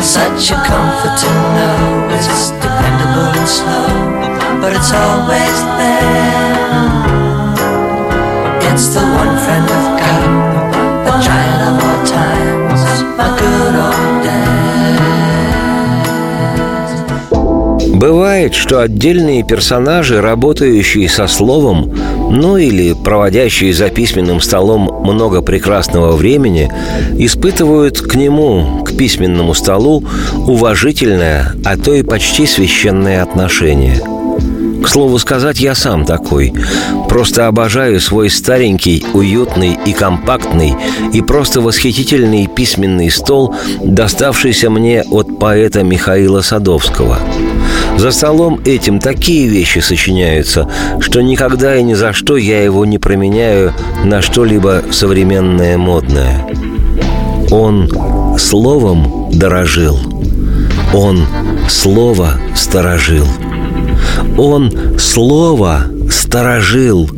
Such 0.02 0.50
a 0.50 0.54
comfort 0.64 1.18
to 1.20 1.28
know 1.54 2.08
it's 2.10 2.50
dependable 2.50 3.30
and 3.38 3.46
slow, 3.46 3.92
but 4.60 4.72
it's 4.72 4.90
always 4.90 5.62
there. 5.78 7.19
It's 8.70 8.86
the 8.94 9.00
one 9.00 9.36
friend 9.44 9.66
I've 9.68 9.98
got, 9.98 10.22
the 11.04 11.12
giant 11.26 11.62
of 11.68 11.76
all 11.86 12.00
times, 12.06 12.82
my 13.18 13.28
good 13.38 13.74
old. 13.74 14.10
Бывает, 17.96 18.54
что 18.54 18.80
отдельные 18.80 19.42
персонажи, 19.42 20.22
работающие 20.22 21.08
со 21.08 21.26
словом, 21.26 21.92
ну 22.30 22.56
или 22.56 22.94
проводящие 22.94 23.74
за 23.74 23.90
письменным 23.90 24.40
столом 24.40 25.02
много 25.04 25.42
прекрасного 25.42 26.12
времени, 26.12 26.72
испытывают 27.18 28.00
к 28.00 28.14
нему, 28.14 28.84
к 28.84 28.96
письменному 28.96 29.52
столу, 29.52 30.04
уважительное, 30.46 31.52
а 31.64 31.76
то 31.76 31.92
и 31.92 32.02
почти 32.02 32.46
священное 32.46 33.22
отношение. 33.22 34.00
К 34.82 34.88
слову 34.88 35.18
сказать, 35.18 35.60
я 35.60 35.74
сам 35.74 36.04
такой. 36.04 36.52
Просто 37.08 37.46
обожаю 37.46 38.00
свой 38.00 38.30
старенький, 38.30 39.04
уютный 39.12 39.78
и 39.86 39.92
компактный 39.92 40.74
и 41.12 41.20
просто 41.20 41.60
восхитительный 41.60 42.46
письменный 42.46 43.10
стол, 43.10 43.54
доставшийся 43.82 44.70
мне 44.70 45.02
от 45.10 45.38
поэта 45.38 45.82
Михаила 45.82 46.40
Садовского. 46.40 47.18
За 47.98 48.10
столом 48.12 48.60
этим 48.64 48.98
такие 48.98 49.48
вещи 49.48 49.80
сочиняются, 49.80 50.68
что 51.00 51.20
никогда 51.20 51.76
и 51.76 51.82
ни 51.82 51.94
за 51.94 52.12
что 52.12 52.36
я 52.36 52.62
его 52.62 52.86
не 52.86 52.98
променяю 52.98 53.74
на 54.04 54.22
что-либо 54.22 54.82
современное 54.90 55.76
модное. 55.76 56.46
Он 57.50 57.90
словом 58.38 59.28
дорожил. 59.32 59.98
Он 60.94 61.26
слово 61.68 62.40
сторожил. 62.54 63.26
Он 64.36 64.98
слово 64.98 65.82
сторожил, 66.10 67.08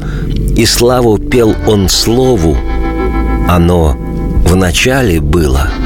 и 0.56 0.66
славу 0.66 1.18
пел 1.18 1.54
он 1.66 1.88
слову. 1.88 2.56
Оно 3.48 3.96
в 4.44 4.54
начале 4.56 5.20
было– 5.20 5.68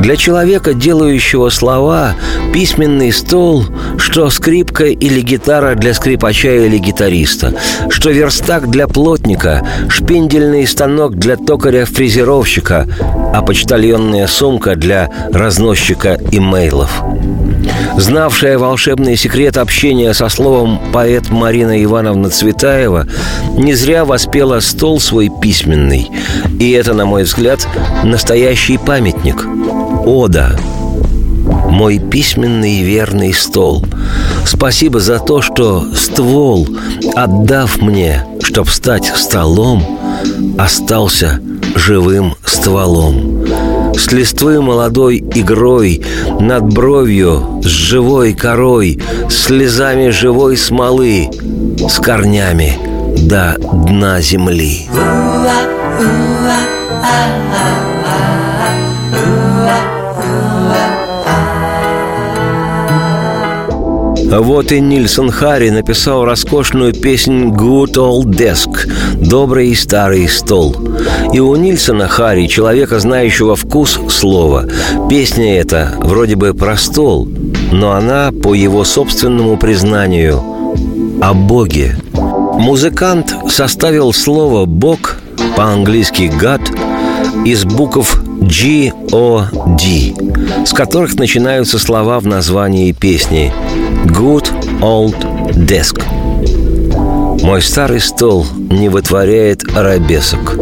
для 0.00 0.16
человека, 0.16 0.74
делающего 0.74 1.48
слова, 1.48 2.14
письменный 2.52 3.12
стол, 3.12 3.64
что 3.98 4.30
скрипка 4.30 4.84
или 4.84 5.20
гитара 5.20 5.74
для 5.74 5.94
скрипача 5.94 6.66
или 6.66 6.78
гитариста, 6.78 7.54
что 7.88 8.10
верстак 8.10 8.70
для 8.70 8.86
плотника, 8.88 9.66
шпиндельный 9.88 10.66
станок 10.66 11.16
для 11.16 11.36
токаря-фрезеровщика, 11.36 12.86
а 13.34 13.42
почтальонная 13.42 14.26
сумка 14.26 14.76
для 14.76 15.10
разносчика 15.32 16.18
имейлов. 16.30 17.02
Знавшая 17.96 18.58
волшебный 18.58 19.16
секрет 19.16 19.56
общения 19.56 20.12
со 20.14 20.28
словом 20.28 20.80
поэт 20.92 21.30
Марина 21.30 21.82
Ивановна 21.82 22.30
Цветаева 22.30 23.06
не 23.56 23.74
зря 23.74 24.04
воспела 24.04 24.60
стол 24.60 25.00
свой 25.00 25.30
письменный. 25.42 26.10
И 26.60 26.70
это, 26.72 26.92
на 26.92 27.06
мой 27.06 27.24
взгляд, 27.24 27.66
настоящий 28.04 28.78
памятник. 28.78 29.46
Ода. 30.06 30.58
Мой 31.68 31.98
письменный 31.98 32.82
верный 32.82 33.34
стол. 33.34 33.84
Спасибо 34.46 35.00
за 35.00 35.18
то, 35.18 35.42
что 35.42 35.84
ствол, 35.94 36.66
отдав 37.14 37.82
мне, 37.82 38.24
чтоб 38.42 38.68
стать 38.70 39.12
столом, 39.16 39.84
остался 40.58 41.40
живым 41.74 42.36
стволом 42.46 43.46
с 43.98 44.12
листвы 44.12 44.60
молодой 44.60 45.18
игрой, 45.18 46.02
над 46.38 46.72
бровью 46.72 47.60
с 47.62 47.66
живой 47.66 48.34
корой, 48.34 49.00
слезами 49.28 50.10
живой 50.10 50.56
смолы, 50.56 51.28
с 51.88 51.98
корнями 51.98 52.78
до 53.26 53.56
дна 53.58 54.20
земли. 54.20 54.86
Вот 64.28 64.72
и 64.72 64.80
Нильсон 64.80 65.30
Харри 65.30 65.70
написал 65.70 66.24
роскошную 66.24 66.92
песнь 66.92 67.50
«Good 67.50 67.92
Old 67.94 68.30
Desk»– 68.30 68.90
«Добрый 69.14 69.74
старый 69.76 70.28
стол». 70.28 70.74
И 71.32 71.38
у 71.38 71.54
Нильсона 71.54 72.08
Харри, 72.08 72.46
человека, 72.46 72.98
знающего 72.98 73.54
вкус 73.54 74.00
слова, 74.08 74.64
песня 75.08 75.60
эта 75.60 75.94
вроде 76.00 76.34
бы 76.34 76.54
про 76.54 76.76
стол, 76.76 77.28
но 77.70 77.92
она, 77.92 78.32
по 78.32 78.52
его 78.52 78.84
собственному 78.84 79.56
признанию, 79.58 80.42
о 81.22 81.32
Боге. 81.32 81.96
Музыкант 82.14 83.32
составил 83.48 84.12
слово 84.12 84.66
«Бог» 84.66 85.18
по-английски 85.56 86.32
«God» 86.40 86.62
из 87.44 87.64
букв 87.64 88.20
G-O-D, 88.40 90.14
с 90.66 90.72
которых 90.72 91.14
начинаются 91.14 91.78
слова 91.78 92.18
в 92.18 92.26
названии 92.26 92.90
песни 92.90 93.52
«Good 94.16 94.80
Old 94.80 95.14
Desk». 95.66 96.02
Мой 97.42 97.60
старый 97.60 98.00
стол 98.00 98.46
не 98.70 98.88
вытворяет 98.88 99.64
арабесок. 99.76 100.58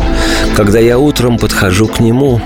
Когда 0.57 0.81
я 0.81 0.99
утром 0.99 1.39
подхожу 1.39 1.87
к 1.87 2.01
нему, 2.01 2.41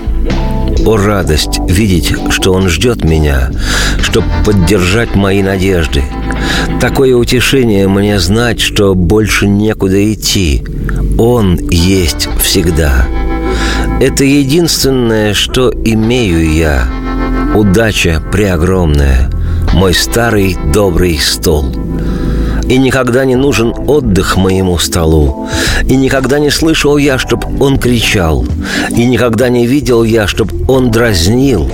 о 0.85 0.97
радость 0.97 1.61
видеть, 1.67 2.15
что 2.31 2.53
он 2.53 2.69
ждет 2.69 3.05
меня, 3.05 3.51
чтобы 4.03 4.27
поддержать 4.45 5.15
мои 5.15 5.43
надежды. 5.43 6.05
Такое 6.81 7.17
утешение 7.17 7.89
мне 7.89 8.21
знать, 8.21 8.61
что 8.61 8.95
больше 8.95 9.49
некуда 9.49 10.13
идти. 10.13 10.63
Он 11.19 11.59
есть 11.71 12.29
всегда. 12.43 13.07
Это 14.01 14.25
единственное, 14.25 15.33
что 15.33 15.73
имею 15.85 16.53
я. 16.53 16.87
Удача 17.55 18.23
преогромная. 18.31 19.31
Мой 19.79 19.95
старый 19.95 20.57
добрый 20.75 21.17
стол. 21.21 21.67
И 22.69 22.79
никогда 22.79 23.25
не 23.25 23.37
нужен 23.37 23.73
отдых 23.87 24.37
моему 24.37 24.77
столу. 24.77 25.49
И 25.85 25.95
никогда 25.95 26.41
не 26.41 26.51
слышал 26.51 26.97
я, 26.97 27.17
чтоб 27.17 27.45
он 27.63 27.79
кричал. 27.79 28.45
И 28.91 29.05
никогда 29.05 29.49
не 29.49 29.69
видел 29.69 30.03
я, 30.03 30.27
чтоб 30.27 30.53
он 30.69 30.91
дразнил. 30.91 31.71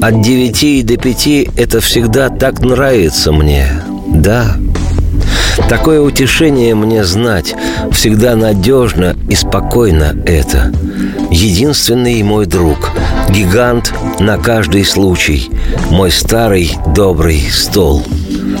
От 0.00 0.22
девяти 0.22 0.84
до 0.84 0.96
пяти 0.98 1.50
это 1.56 1.80
всегда 1.80 2.28
так 2.28 2.60
нравится 2.60 3.32
мне. 3.32 3.72
Да, 4.06 4.56
Такое 5.68 6.00
утешение 6.00 6.76
мне 6.76 7.04
знать 7.04 7.56
всегда 7.90 8.36
надежно 8.36 9.16
и 9.28 9.34
спокойно 9.34 10.14
это. 10.24 10.72
Единственный 11.32 12.22
мой 12.22 12.46
друг, 12.46 12.92
гигант 13.30 13.92
на 14.20 14.38
каждый 14.38 14.84
случай, 14.84 15.50
мой 15.90 16.10
старый 16.10 16.76
добрый 16.94 17.40
стол. 17.50 18.02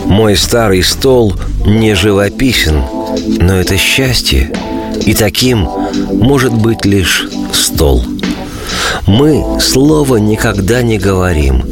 Мой 0.04 0.36
старый 0.36 0.82
стол 0.82 1.34
не 1.64 1.94
живописен, 1.94 2.82
но 3.40 3.54
это 3.54 3.76
счастье, 3.76 4.52
и 5.04 5.14
таким 5.14 5.68
может 6.12 6.52
быть 6.52 6.84
лишь 6.84 7.28
стол. 7.52 8.04
Мы 9.06 9.44
слова 9.60 10.16
никогда 10.16 10.82
не 10.82 10.98
говорим, 10.98 11.62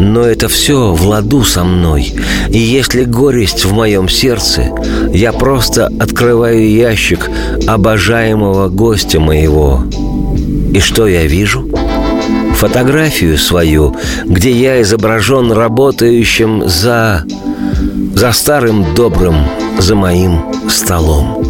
но 0.00 0.22
это 0.22 0.48
все 0.48 0.92
в 0.92 1.06
ладу 1.06 1.44
со 1.44 1.62
мной. 1.62 2.12
И 2.48 2.58
если 2.58 3.04
горесть 3.04 3.64
в 3.64 3.72
моем 3.72 4.08
сердце, 4.08 4.70
я 5.12 5.32
просто 5.32 5.86
открываю 6.00 6.68
ящик 6.68 7.30
обожаемого 7.66 8.68
гостя 8.68 9.20
моего. 9.20 9.84
И 10.72 10.80
что 10.80 11.06
я 11.06 11.26
вижу? 11.26 11.69
Фотографию 12.60 13.38
свою, 13.38 13.96
где 14.26 14.50
я 14.50 14.82
изображен 14.82 15.50
работающим 15.50 16.68
за... 16.68 17.24
за 18.14 18.32
старым 18.32 18.94
добрым, 18.94 19.46
за 19.78 19.94
моим 19.94 20.42
столом. 20.68 21.42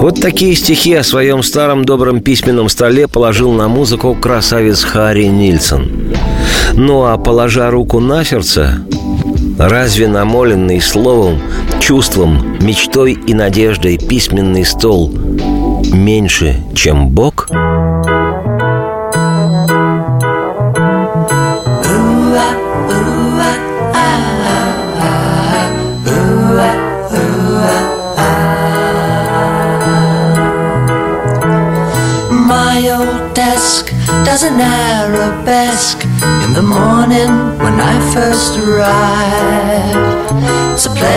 Вот 0.00 0.20
такие 0.20 0.56
стихи 0.56 0.94
о 0.94 1.04
своем 1.04 1.44
старом 1.44 1.84
добром 1.84 2.22
письменном 2.22 2.68
столе 2.68 3.06
положил 3.06 3.52
на 3.52 3.68
музыку 3.68 4.16
красавец 4.20 4.82
Харри 4.82 5.26
Нильсон. 5.26 5.92
Ну 6.72 7.04
а 7.04 7.16
положа 7.16 7.70
руку 7.70 8.00
на 8.00 8.24
сердце, 8.24 8.80
разве 9.60 10.08
намоленный 10.08 10.80
словом, 10.80 11.38
чувством, 11.78 12.58
мечтой 12.60 13.12
и 13.12 13.32
надеждой 13.32 13.96
письменный 13.96 14.64
стол 14.64 15.12
меньше, 15.92 16.56
чем 16.74 17.10
Бог– 17.10 17.48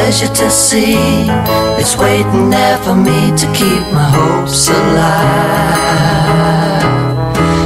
pleasure 0.10 0.34
to 0.34 0.50
see 0.50 0.98
it's 1.78 1.96
waiting 1.96 2.50
there 2.50 2.78
for 2.80 2.96
me 2.96 3.30
to 3.38 3.46
keep 3.54 3.86
my 3.94 4.10
hopes 4.10 4.68
alive. 4.68 5.22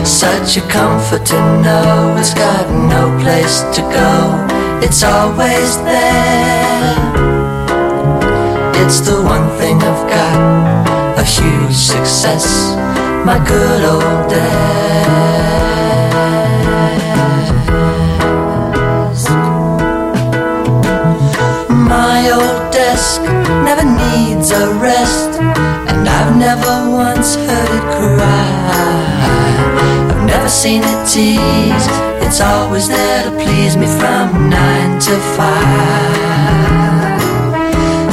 Such 0.06 0.58
a 0.58 0.62
comfort 0.68 1.26
to 1.28 1.36
know 1.64 2.18
it's 2.20 2.34
got 2.34 2.70
no 2.70 3.18
place 3.24 3.62
to 3.76 3.82
go, 3.82 4.46
it's 4.86 5.04
always 5.04 5.78
there. 5.84 6.98
It's 8.84 9.00
the 9.00 9.22
one 9.24 9.48
thing 9.58 9.78
I've 9.78 10.06
got, 10.10 11.18
a 11.20 11.24
huge 11.24 11.74
success, 11.74 12.76
my 13.26 13.40
good 13.48 13.86
old 13.86 14.30
dad. 14.30 14.93
desk 23.04 23.22
never 23.68 23.84
needs 23.84 24.52
a 24.52 24.74
rest, 24.80 25.32
and 25.90 26.08
I've 26.08 26.36
never 26.38 26.74
once 26.90 27.36
heard 27.36 27.70
it 27.80 27.86
cry. 27.98 28.48
I've 30.10 30.26
never 30.26 30.50
seen 30.50 30.82
it 30.86 31.00
tease. 31.14 31.88
it's 32.26 32.40
always 32.40 32.88
there 32.88 33.24
to 33.26 33.32
please 33.44 33.76
me 33.76 33.88
from 34.00 34.50
nine 34.50 35.00
to 35.08 35.16
five. 35.38 36.24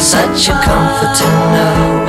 Such 0.00 0.48
a 0.48 0.56
comfort 0.68 1.12
to 1.20 1.28
know. 1.54 2.00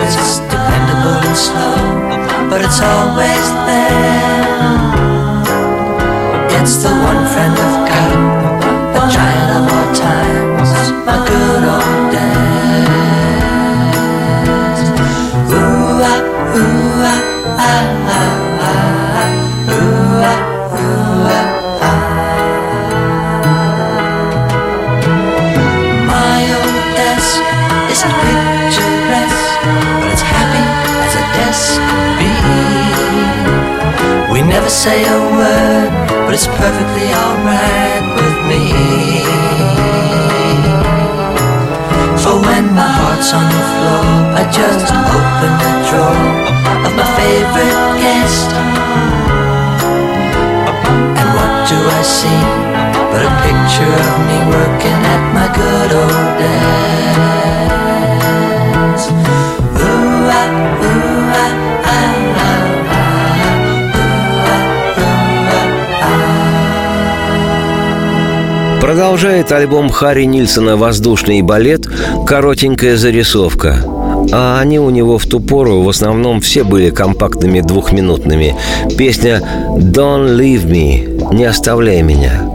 Продолжает 69.02 69.52
альбом 69.52 69.90
Харри 69.90 70.26
Нильсона 70.26 70.78
«Воздушный 70.78 71.42
балет» 71.42 71.90
коротенькая 72.28 72.98
зарисовка. 72.98 73.84
А 74.32 74.60
они 74.62 74.78
у 74.80 74.92
него 74.92 75.18
в 75.18 75.26
ту 75.26 75.40
пору 75.40 75.82
в 75.82 75.90
основном 75.90 76.40
все 76.40 76.64
были 76.64 76.92
компактными 76.92 77.62
двухминутными. 77.62 78.56
Песня 79.00 79.42
«Don't 79.76 80.38
leave 80.38 80.68
me» 80.68 81.34
«Не 81.34 81.46
оставляй 81.46 82.04
меня». 82.04 82.48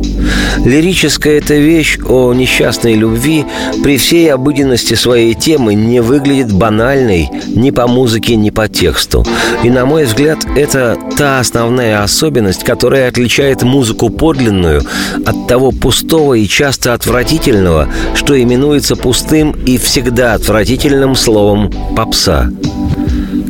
Лирическая 0.67 1.39
эта 1.39 1.55
вещь 1.55 1.97
о 2.05 2.35
несчастной 2.35 2.95
любви 2.95 3.47
при 3.85 3.99
всей 3.99 4.33
обыденности 4.35 4.95
своей 4.95 5.35
темы 5.35 5.75
не 5.75 6.01
выглядит 6.03 6.53
банальной 6.53 7.31
ни 7.47 7.71
по 7.71 7.87
музыке, 7.87 8.35
ни 8.35 8.51
по 8.51 8.67
тексту. 8.67 9.25
И, 9.63 9.71
на 9.71 9.87
мой 9.87 10.07
взгляд, 10.07 10.39
это 10.57 10.99
та 11.17 11.39
основная 11.39 12.03
особенность, 12.03 12.65
которая 12.65 13.07
отличает 13.07 13.63
музыку 13.63 14.11
подлинную 14.11 14.83
от 15.25 15.47
того 15.47 15.71
пустого 15.71 16.35
и 16.35 16.49
часто 16.49 16.95
отвратительного, 16.95 17.89
что 18.17 18.41
именуется 18.41 18.97
пустым 18.97 19.53
и 19.53 19.79
всегда 19.79 20.35
отвратительным 20.35 21.15
словом 21.15 21.73
«попса». 21.95 22.51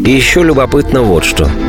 И 0.05 0.11
еще 0.11 0.43
любопытно 0.43 1.01
вот 1.01 1.25
что– 1.25 1.49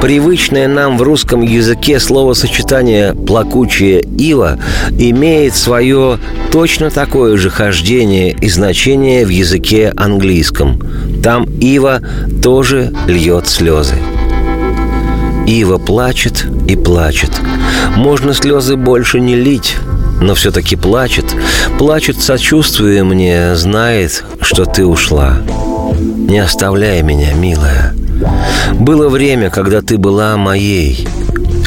Привычное 0.00 0.68
нам 0.68 0.96
в 0.96 1.02
русском 1.02 1.42
языке 1.42 1.98
словосочетание 1.98 3.14
«плакучая 3.14 4.00
ива» 4.16 4.56
имеет 4.96 5.56
свое 5.56 6.20
точно 6.52 6.90
такое 6.90 7.36
же 7.36 7.50
хождение 7.50 8.30
и 8.30 8.48
значение 8.48 9.26
в 9.26 9.28
языке 9.28 9.92
английском. 9.96 10.80
Там 11.20 11.46
ива 11.60 12.00
тоже 12.40 12.92
льет 13.08 13.48
слезы. 13.48 13.96
Ива 15.48 15.78
плачет 15.78 16.46
и 16.68 16.76
плачет. 16.76 17.32
Можно 17.96 18.34
слезы 18.34 18.76
больше 18.76 19.18
не 19.18 19.34
лить, 19.34 19.76
но 20.20 20.36
все-таки 20.36 20.76
плачет. 20.76 21.24
Плачет, 21.76 22.20
сочувствуя 22.20 23.02
мне, 23.02 23.56
знает, 23.56 24.24
что 24.42 24.64
ты 24.64 24.86
ушла. 24.86 25.38
Не 25.98 26.38
оставляй 26.38 27.02
меня, 27.02 27.32
милая. 27.34 27.94
Было 28.74 29.08
время, 29.08 29.50
когда 29.50 29.82
ты 29.82 29.98
была 29.98 30.36
моей. 30.36 31.06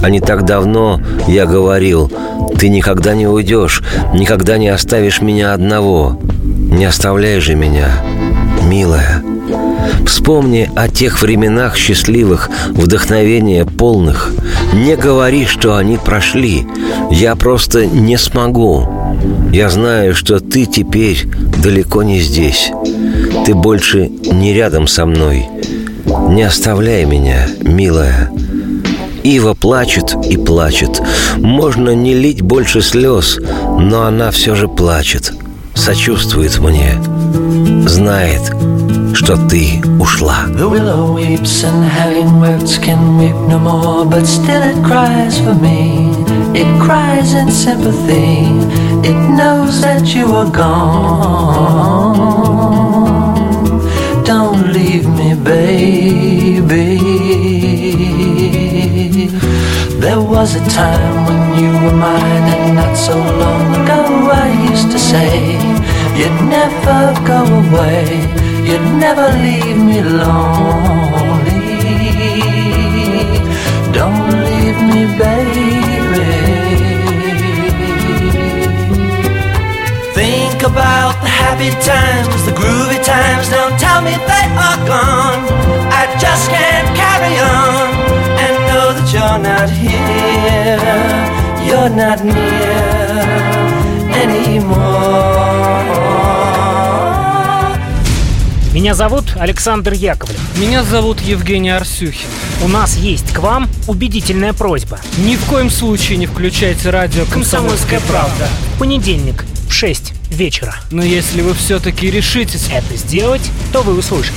А 0.02 0.10
не 0.10 0.20
так 0.20 0.46
давно 0.46 1.00
я 1.28 1.46
говорил, 1.46 2.12
ты 2.58 2.70
никогда 2.70 3.14
не 3.14 3.28
уйдешь, 3.28 3.84
никогда 4.14 4.58
не 4.58 4.70
оставишь 4.70 5.22
меня 5.22 5.54
одного. 5.54 6.20
Не 6.44 6.86
оставляй 6.86 7.40
же 7.40 7.56
меня, 7.56 7.90
милая. 8.64 9.24
Вспомни 10.06 10.70
о 10.76 10.88
тех 10.88 11.22
временах 11.22 11.76
счастливых, 11.76 12.50
вдохновения 12.70 13.66
полных. 13.66 14.32
Не 14.74 14.96
говори, 14.96 15.46
что 15.46 15.76
они 15.76 15.98
прошли. 15.98 16.66
Я 17.10 17.36
просто 17.36 17.86
не 17.86 18.18
смогу. 18.18 18.88
Я 19.52 19.70
знаю, 19.70 20.16
что 20.16 20.40
ты 20.40 20.66
теперь 20.66 21.28
далеко 21.62 22.04
не 22.04 22.20
здесь. 22.20 22.72
Ты 23.46 23.54
больше 23.54 24.10
не 24.32 24.54
рядом 24.54 24.88
со 24.88 25.06
мной. 25.06 25.48
Не 26.06 26.44
оставляй 26.44 27.06
меня, 27.06 27.48
милая. 27.62 28.30
Ива 29.24 29.54
плачет 29.54 30.16
и 30.30 30.38
плачет. 30.38 31.02
Можно 31.38 31.94
не 31.96 32.14
лить 32.14 32.42
больше 32.42 32.82
слез, 32.82 33.40
но 33.80 34.04
она 34.04 34.32
все 34.32 34.56
же 34.56 34.68
плачет. 34.68 35.34
Сочувствует 35.76 36.60
мне. 36.60 36.94
Знает, 37.88 38.54
что 39.14 39.38
ты 39.48 39.82
ушла. 40.00 40.46
It 46.54 46.68
cries 46.82 47.34
in 47.34 47.50
sympathy. 47.50 48.46
It 49.04 49.16
knows 49.38 49.80
that 49.82 50.14
you 50.14 50.36
are 50.36 50.52
gone. 50.52 51.92
Baby. 55.44 56.98
There 60.00 60.22
was 60.22 60.56
a 60.56 60.64
time 60.70 61.26
when 61.26 61.42
you 61.60 61.72
were 61.84 61.98
mine, 61.98 62.46
and 62.54 62.76
not 62.76 62.96
so 62.96 63.16
long 63.16 63.66
ago 63.82 64.02
I 64.32 64.48
used 64.72 64.92
to 64.92 65.00
say 65.00 65.58
you'd 66.20 66.42
never 66.48 67.14
go 67.26 67.40
away, 67.62 68.06
you'd 68.68 68.88
never 69.00 69.28
leave 69.46 69.78
me 69.78 70.02
lonely. 70.02 71.62
Don't 73.92 74.30
leave 74.46 74.80
me, 74.92 75.02
baby. 75.18 75.72
Think 80.14 80.64
about 80.64 81.21
happy 81.62 81.72
times, 81.86 82.46
the 82.46 82.52
groovy 82.52 83.04
times. 83.04 83.50
Don't 83.50 83.78
tell 83.80 84.02
me 84.02 84.12
they 84.12 84.46
are 84.58 84.80
gone. 84.88 85.42
I 85.92 86.08
just 86.20 86.50
can't 86.50 86.90
carry 86.96 87.38
on 87.40 87.94
and 88.44 88.54
know 88.68 88.94
that 88.98 89.08
you're 89.14 89.40
not 89.40 89.70
here. 89.70 90.80
You're 91.68 91.90
not 91.90 92.24
near 92.24 93.22
anymore. 94.24 95.02
Меня 98.74 98.94
зовут 98.94 99.36
Александр 99.36 99.94
Яковлев. 99.94 100.40
Меня 100.56 100.84
зовут 100.84 101.20
Евгений 101.20 101.72
Арсюхин. 101.72 102.30
У 102.64 102.70
нас 102.70 102.96
есть 102.96 103.34
к 103.34 103.40
вам 103.40 103.70
убедительная 103.88 104.54
просьба. 104.54 105.00
Ни 105.18 105.36
в 105.36 105.44
коем 105.46 105.70
случае 105.70 106.18
не 106.18 106.26
включайте 106.26 106.90
радио 106.90 107.26
«Комсомольская 107.26 108.00
правда». 108.00 108.48
В 108.76 108.80
понедельник 108.80 109.44
в 109.72 109.74
6 109.74 110.14
вечера. 110.30 110.76
Но 110.92 111.02
если 111.02 111.42
вы 111.42 111.54
все-таки 111.54 112.12
решитесь... 112.12 112.68
Это 112.72 112.98
сделать, 112.98 113.50
то 113.72 113.82
вы 113.82 113.98
услышите. 113.98 114.36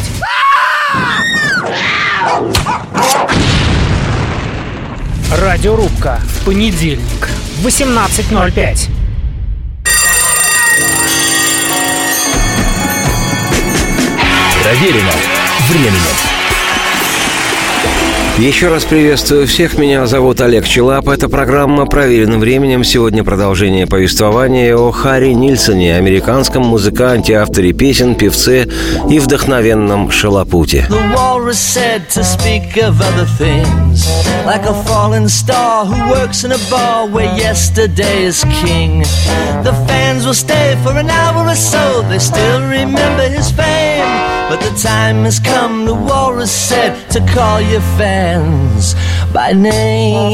Радиорубка 5.33 6.21
В 6.41 6.45
понедельник. 6.45 7.29
в 7.61 7.67
18.05. 7.67 8.89
Проверено 14.63 15.13
временем. 15.69 16.24
Еще 18.39 18.67
раз 18.67 18.83
приветствую 18.85 19.47
всех. 19.47 19.79
Меня 19.79 20.09
зовут 20.09 20.41
Олег 20.41 20.67
Челап. 20.67 21.09
Это 21.09 21.29
программа 21.29 21.87
«Проверенным 21.87 22.41
временем». 22.41 22.83
Сегодня 22.83 23.23
продолжение 23.23 23.87
повествования 23.87 24.75
о 24.75 24.91
Харри 24.91 25.35
Нильсоне, 25.35 25.95
американском 25.95 26.65
музыканте, 26.65 27.35
авторе 27.35 27.73
песен, 27.73 28.17
певце 28.17 28.67
и 29.09 29.21
вдохновенном 29.21 30.11
шалопуте. 30.11 30.89
But 44.49 44.61
the 44.61 44.77
time 44.77 45.25
has 45.25 45.41
come, 45.41 45.87
the 45.87 45.95
walrus 45.95 46.53
said, 46.53 46.95
to 47.11 47.21
call 47.33 47.63
your 47.63 47.81
fans 48.25 48.87
by 49.35 49.53
name. 49.53 50.33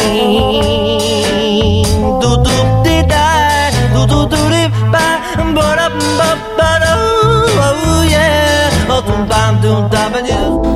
Do 2.22 2.30
do 2.46 2.56
di 2.84 2.96
da, 3.12 3.26
do 3.94 4.02
do 4.12 4.20
do 4.32 4.40
di 4.54 4.64
ba, 4.94 5.06
ba 5.56 5.66
da 5.78 5.86
ba 6.58 6.70
oh 7.66 8.02
yeah, 8.14 8.92
oh 8.94 9.00
dum 9.06 9.20
bam 9.30 9.52
dum 9.62 9.80
ba 9.92 10.02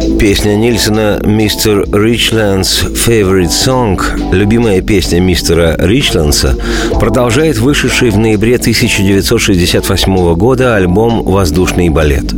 Песня 0.05 0.55
Нильсона 0.55 1.21
«Мистер 1.25 1.87
Ричлендс 1.93 2.83
Favorite 2.83 3.49
Song» 3.49 3.99
любимая 4.33 4.83
песня 4.83 5.19
мистера 5.19 5.77
Ричлендса 5.79 6.57
продолжает 7.01 7.59
вышедший 7.59 8.11
в 8.11 8.19
ноябре 8.19 8.57
1968 8.57 10.35
года 10.35 10.77
альбом 10.77 11.23
«Воздушный 11.23 11.88
балет». 11.88 12.35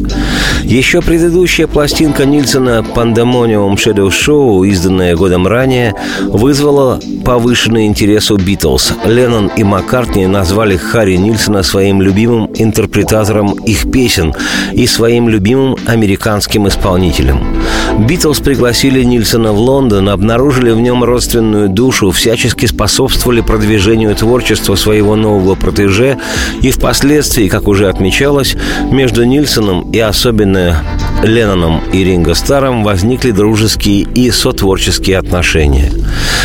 Еще 0.62 1.00
предыдущая 1.00 1.66
пластинка 1.66 2.24
Нильсона 2.24 2.85
«Pandemonium 2.94 3.74
Shadow 3.76 4.09
Show», 4.09 4.66
изданная 4.66 5.14
годом 5.14 5.46
ранее, 5.46 5.94
вызвала 6.22 7.00
повышенный 7.24 7.87
интерес 7.87 8.31
у 8.31 8.37
Битлз. 8.37 8.92
Леннон 9.05 9.50
и 9.57 9.64
Маккартни 9.64 10.26
назвали 10.26 10.76
Харри 10.76 11.16
Нильсона 11.16 11.62
своим 11.62 12.02
любимым 12.02 12.50
интерпретатором 12.55 13.52
их 13.64 13.90
песен 13.90 14.35
и 14.72 14.87
своим 14.87 15.29
любимым 15.29 15.76
американским 15.87 16.66
исполнителем. 16.68 17.55
Битлз 17.98 18.40
пригласили 18.40 19.02
Нильсона 19.02 19.52
в 19.52 19.58
Лондон, 19.58 20.08
обнаружили 20.08 20.70
в 20.70 20.80
нем 20.80 21.02
родственную 21.02 21.68
душу, 21.68 22.10
всячески 22.10 22.66
способствовали 22.66 23.40
продвижению 23.40 24.14
творчества 24.14 24.74
своего 24.74 25.16
нового 25.16 25.54
протеже 25.54 26.18
и 26.60 26.70
впоследствии, 26.70 27.48
как 27.48 27.68
уже 27.68 27.88
отмечалось, 27.88 28.54
между 28.90 29.24
Нильсоном 29.24 29.90
и 29.92 29.98
особенно 29.98 30.82
Ленноном 31.22 31.80
и 31.92 32.04
Ринго 32.04 32.34
Старом 32.34 32.84
возникли 32.84 33.30
дружеские 33.30 34.02
и 34.02 34.30
сотворческие 34.30 35.18
отношения. 35.18 35.90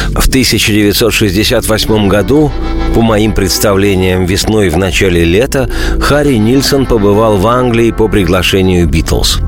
В 0.10 0.28
1968 0.28 2.08
году, 2.08 2.52
по 2.96 3.02
моим 3.02 3.34
представлениям 3.34 4.26
весной 4.26 4.70
в 4.70 4.78
начале 4.78 5.26
лета, 5.26 5.70
Харри 6.00 6.36
Нильсон 6.36 6.86
побывал 6.86 7.38
в 7.38 7.48
Англии 7.48 7.92
по 7.92 8.08
приглашению 8.08 8.88
Битлз. 8.88 9.40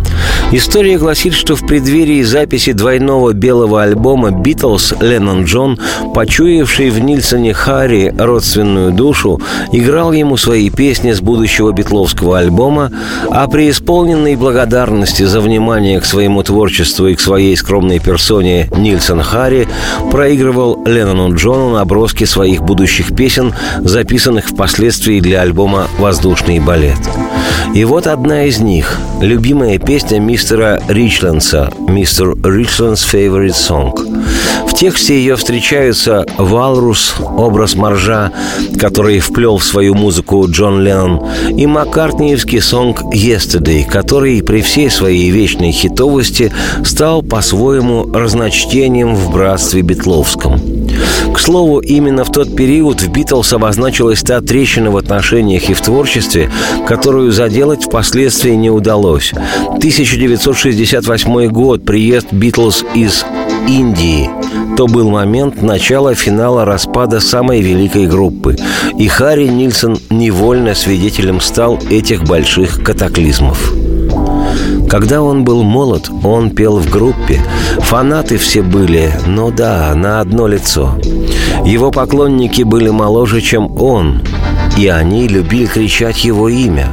История 0.51 0.99
гласит, 0.99 1.33
что 1.33 1.55
в 1.55 1.65
преддверии 1.65 2.21
записи 2.21 2.73
двойного 2.73 3.33
белого 3.33 3.81
альбома 3.81 4.29
«Битлз» 4.29 4.93
Леннон 5.01 5.45
Джон, 5.45 5.79
почуявший 6.13 6.91
в 6.91 6.99
Нильсоне 6.99 7.53
Харри 7.53 8.13
родственную 8.15 8.91
душу, 8.91 9.41
играл 9.71 10.11
ему 10.11 10.37
свои 10.37 10.69
песни 10.69 11.11
с 11.11 11.21
будущего 11.21 11.71
битловского 11.71 12.37
альбома, 12.37 12.91
а 13.31 13.47
при 13.47 13.71
исполненной 13.71 14.35
благодарности 14.35 15.23
за 15.23 15.41
внимание 15.41 15.99
к 15.99 16.05
своему 16.05 16.43
творчеству 16.43 17.07
и 17.07 17.15
к 17.15 17.19
своей 17.19 17.57
скромной 17.57 17.99
персоне 17.99 18.69
Нильсон 18.77 19.23
Харри 19.23 19.67
проигрывал 20.11 20.83
Леннону 20.85 21.35
Джону 21.35 21.71
наброски 21.71 22.25
своих 22.25 22.61
будущих 22.61 23.15
песен, 23.15 23.55
записанных 23.79 24.49
впоследствии 24.49 25.19
для 25.19 25.41
альбома 25.41 25.87
«Воздушный 25.97 26.59
балет». 26.59 26.99
И 27.73 27.85
вот 27.85 28.05
одна 28.05 28.43
из 28.45 28.59
них, 28.59 28.99
любимая 29.19 29.79
песня 29.79 30.12
мистера 30.19 30.81
Ричлендса, 30.87 31.71
мистер 31.87 32.35
Ричлендс 32.43 33.05
Favorite 33.13 33.53
Song. 33.53 33.91
В 34.67 34.73
тексте 34.75 35.15
ее 35.15 35.35
встречаются 35.35 36.25
«Валрус», 36.37 37.15
образ 37.19 37.75
моржа, 37.75 38.31
который 38.79 39.19
вплел 39.19 39.57
в 39.57 39.63
свою 39.63 39.93
музыку 39.93 40.45
Джон 40.49 40.81
Леннон, 40.81 41.21
и 41.55 41.67
маккартниевский 41.67 42.61
сонг 42.61 43.01
«Yesterday», 43.13 43.85
который 43.87 44.41
при 44.41 44.61
всей 44.61 44.89
своей 44.89 45.29
вечной 45.29 45.71
хитовости 45.71 46.51
стал 46.83 47.21
по-своему 47.21 48.11
разночтением 48.11 49.15
в 49.15 49.31
братстве 49.31 49.81
Бетловском. 49.81 50.59
К 51.33 51.39
слову, 51.39 51.79
именно 51.79 52.23
в 52.23 52.31
тот 52.31 52.55
период 52.55 53.01
в 53.01 53.11
Битлз 53.11 53.53
обозначилась 53.53 54.21
та 54.21 54.39
трещина 54.39 54.91
в 54.91 54.97
отношениях 54.97 55.69
и 55.69 55.73
в 55.73 55.81
творчестве, 55.81 56.51
которую 56.87 57.31
заделать 57.31 57.85
впоследствии 57.85 58.51
не 58.51 58.69
удалось. 58.69 59.33
1968 59.33 61.47
год, 61.47 61.85
приезд 61.85 62.31
Битлз 62.31 62.85
из 62.93 63.25
Индии. 63.67 64.29
То 64.77 64.87
был 64.87 65.09
момент 65.09 65.61
начала 65.61 66.13
финала 66.13 66.65
распада 66.65 67.19
самой 67.19 67.61
великой 67.61 68.07
группы. 68.07 68.55
И 68.97 69.07
Харри 69.07 69.47
Нильсон 69.47 69.97
невольно 70.09 70.75
свидетелем 70.75 71.41
стал 71.41 71.79
этих 71.89 72.23
больших 72.23 72.83
катаклизмов. 72.83 73.73
Когда 74.93 75.23
он 75.23 75.43
был 75.43 75.63
молод, 75.63 76.11
он 76.23 76.51
пел 76.51 76.77
в 76.77 76.87
группе. 76.87 77.41
Фанаты 77.79 78.37
все 78.37 78.61
были, 78.61 79.11
ну 79.25 79.49
да, 79.49 79.91
на 79.95 80.19
одно 80.19 80.45
лицо. 80.45 80.99
Его 81.65 81.89
поклонники 81.89 82.61
были 82.61 82.89
моложе, 82.89 83.41
чем 83.41 83.75
он, 83.81 84.21
и 84.77 84.87
они 84.89 85.27
любили 85.27 85.65
кричать 85.65 86.23
его 86.23 86.47
имя. 86.47 86.89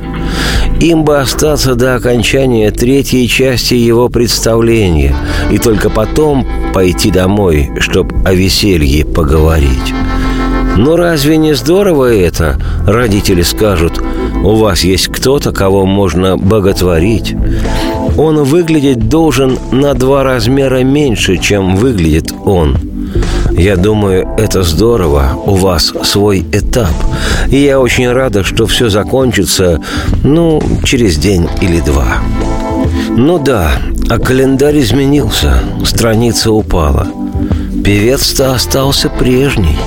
Им 0.80 1.04
бы 1.04 1.18
остаться 1.18 1.74
до 1.74 1.94
окончания 1.94 2.70
третьей 2.70 3.28
части 3.28 3.74
его 3.74 4.08
представления 4.08 5.14
и 5.50 5.58
только 5.58 5.90
потом 5.90 6.46
пойти 6.72 7.10
домой, 7.10 7.70
чтобы 7.80 8.26
о 8.26 8.32
веселье 8.32 9.04
поговорить. 9.04 9.92
Но 10.78 10.96
разве 10.96 11.36
не 11.36 11.54
здорово 11.54 12.14
это? 12.14 12.58
Родители 12.86 13.42
скажут, 13.42 14.00
у 14.42 14.54
вас 14.54 14.84
есть 14.84 15.08
кто-то, 15.08 15.52
кого 15.52 15.84
можно 15.84 16.38
боготворить. 16.38 17.34
Он 18.20 18.44
выглядеть 18.44 19.08
должен 19.08 19.58
на 19.72 19.94
два 19.94 20.22
размера 20.22 20.84
меньше, 20.84 21.38
чем 21.38 21.76
выглядит 21.76 22.30
он. 22.44 22.76
Я 23.52 23.78
думаю, 23.78 24.28
это 24.36 24.62
здорово. 24.62 25.38
У 25.46 25.54
вас 25.54 25.94
свой 26.02 26.44
этап. 26.52 26.92
И 27.48 27.56
я 27.56 27.80
очень 27.80 28.12
рада, 28.12 28.44
что 28.44 28.66
все 28.66 28.90
закончится, 28.90 29.80
ну, 30.22 30.62
через 30.84 31.16
день 31.16 31.48
или 31.62 31.80
два. 31.80 32.18
Ну 33.08 33.38
да, 33.38 33.70
а 34.10 34.18
календарь 34.18 34.80
изменился, 34.80 35.54
страница 35.86 36.52
упала. 36.52 37.06
Певец-то 37.82 38.52
остался 38.52 39.08
прежний. 39.08 39.78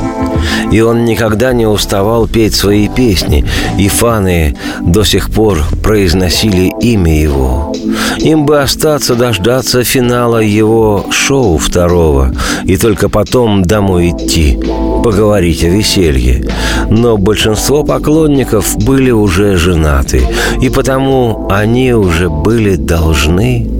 И 0.71 0.81
он 0.81 1.05
никогда 1.05 1.53
не 1.53 1.65
уставал 1.65 2.27
петь 2.27 2.55
свои 2.55 2.87
песни, 2.87 3.45
и 3.77 3.87
фаны 3.87 4.55
до 4.81 5.03
сих 5.03 5.29
пор 5.29 5.63
произносили 5.83 6.71
имя 6.81 7.21
его. 7.21 7.73
Им 8.19 8.45
бы 8.45 8.61
остаться 8.61 9.15
дождаться 9.15 9.83
финала 9.83 10.37
его 10.37 11.05
шоу 11.11 11.57
второго, 11.57 12.33
и 12.65 12.77
только 12.77 13.09
потом 13.09 13.63
домой 13.63 14.11
идти, 14.11 14.59
поговорить 15.03 15.63
о 15.63 15.69
веселье. 15.69 16.47
Но 16.89 17.17
большинство 17.17 17.83
поклонников 17.83 18.77
были 18.77 19.11
уже 19.11 19.57
женаты, 19.57 20.27
и 20.61 20.69
потому 20.69 21.47
они 21.49 21.93
уже 21.93 22.29
были 22.29 22.75
должны 22.75 23.72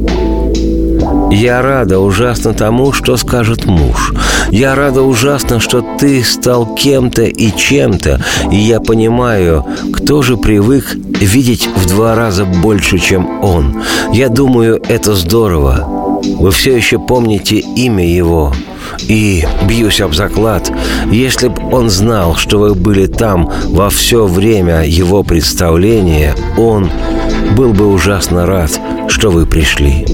я 1.34 1.62
рада 1.62 2.00
ужасно 2.00 2.54
тому, 2.54 2.92
что 2.92 3.18
скажет 3.18 3.66
муж. 3.66 4.14
Я 4.52 4.76
рада 4.76 5.02
ужасно, 5.02 5.60
что 5.60 5.84
ты 6.00 6.24
стал 6.24 6.76
кем-то 6.76 7.24
и 7.24 7.52
чем-то, 7.56 8.24
и 8.52 8.56
я 8.56 8.80
понимаю, 8.80 9.66
кто 9.92 10.22
же 10.22 10.38
привык 10.38 10.94
видеть 10.94 11.68
в 11.76 11.88
два 11.88 12.16
раза 12.16 12.46
больше, 12.46 13.00
чем 13.00 13.44
он. 13.44 13.82
Я 14.14 14.30
думаю, 14.30 14.80
это 14.88 15.16
здорово. 15.16 16.22
Вы 16.24 16.52
все 16.52 16.76
еще 16.76 17.00
помните 17.00 17.58
имя 17.58 18.08
его. 18.08 18.54
И, 19.08 19.44
бьюсь 19.68 20.02
об 20.02 20.14
заклад, 20.14 20.72
если 21.12 21.48
бы 21.48 21.62
он 21.72 21.90
знал, 21.90 22.36
что 22.36 22.60
вы 22.60 22.76
были 22.76 23.08
там 23.08 23.52
во 23.70 23.90
все 23.90 24.28
время 24.28 24.84
его 24.86 25.24
представления, 25.24 26.36
он 26.58 26.92
был 27.58 27.74
бы 27.74 27.88
ужасно 27.88 28.46
рад, 28.46 28.80
что 29.08 29.32
вы 29.32 29.48
пришли. 29.48 30.06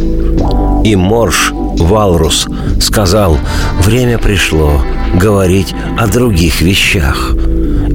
И 0.84 0.96
Морж, 0.96 1.52
Валрус, 1.54 2.48
сказал, 2.80 3.38
время 3.84 4.18
пришло 4.18 4.82
говорить 5.16 5.74
о 5.98 6.08
других 6.08 6.62
вещах. 6.62 7.34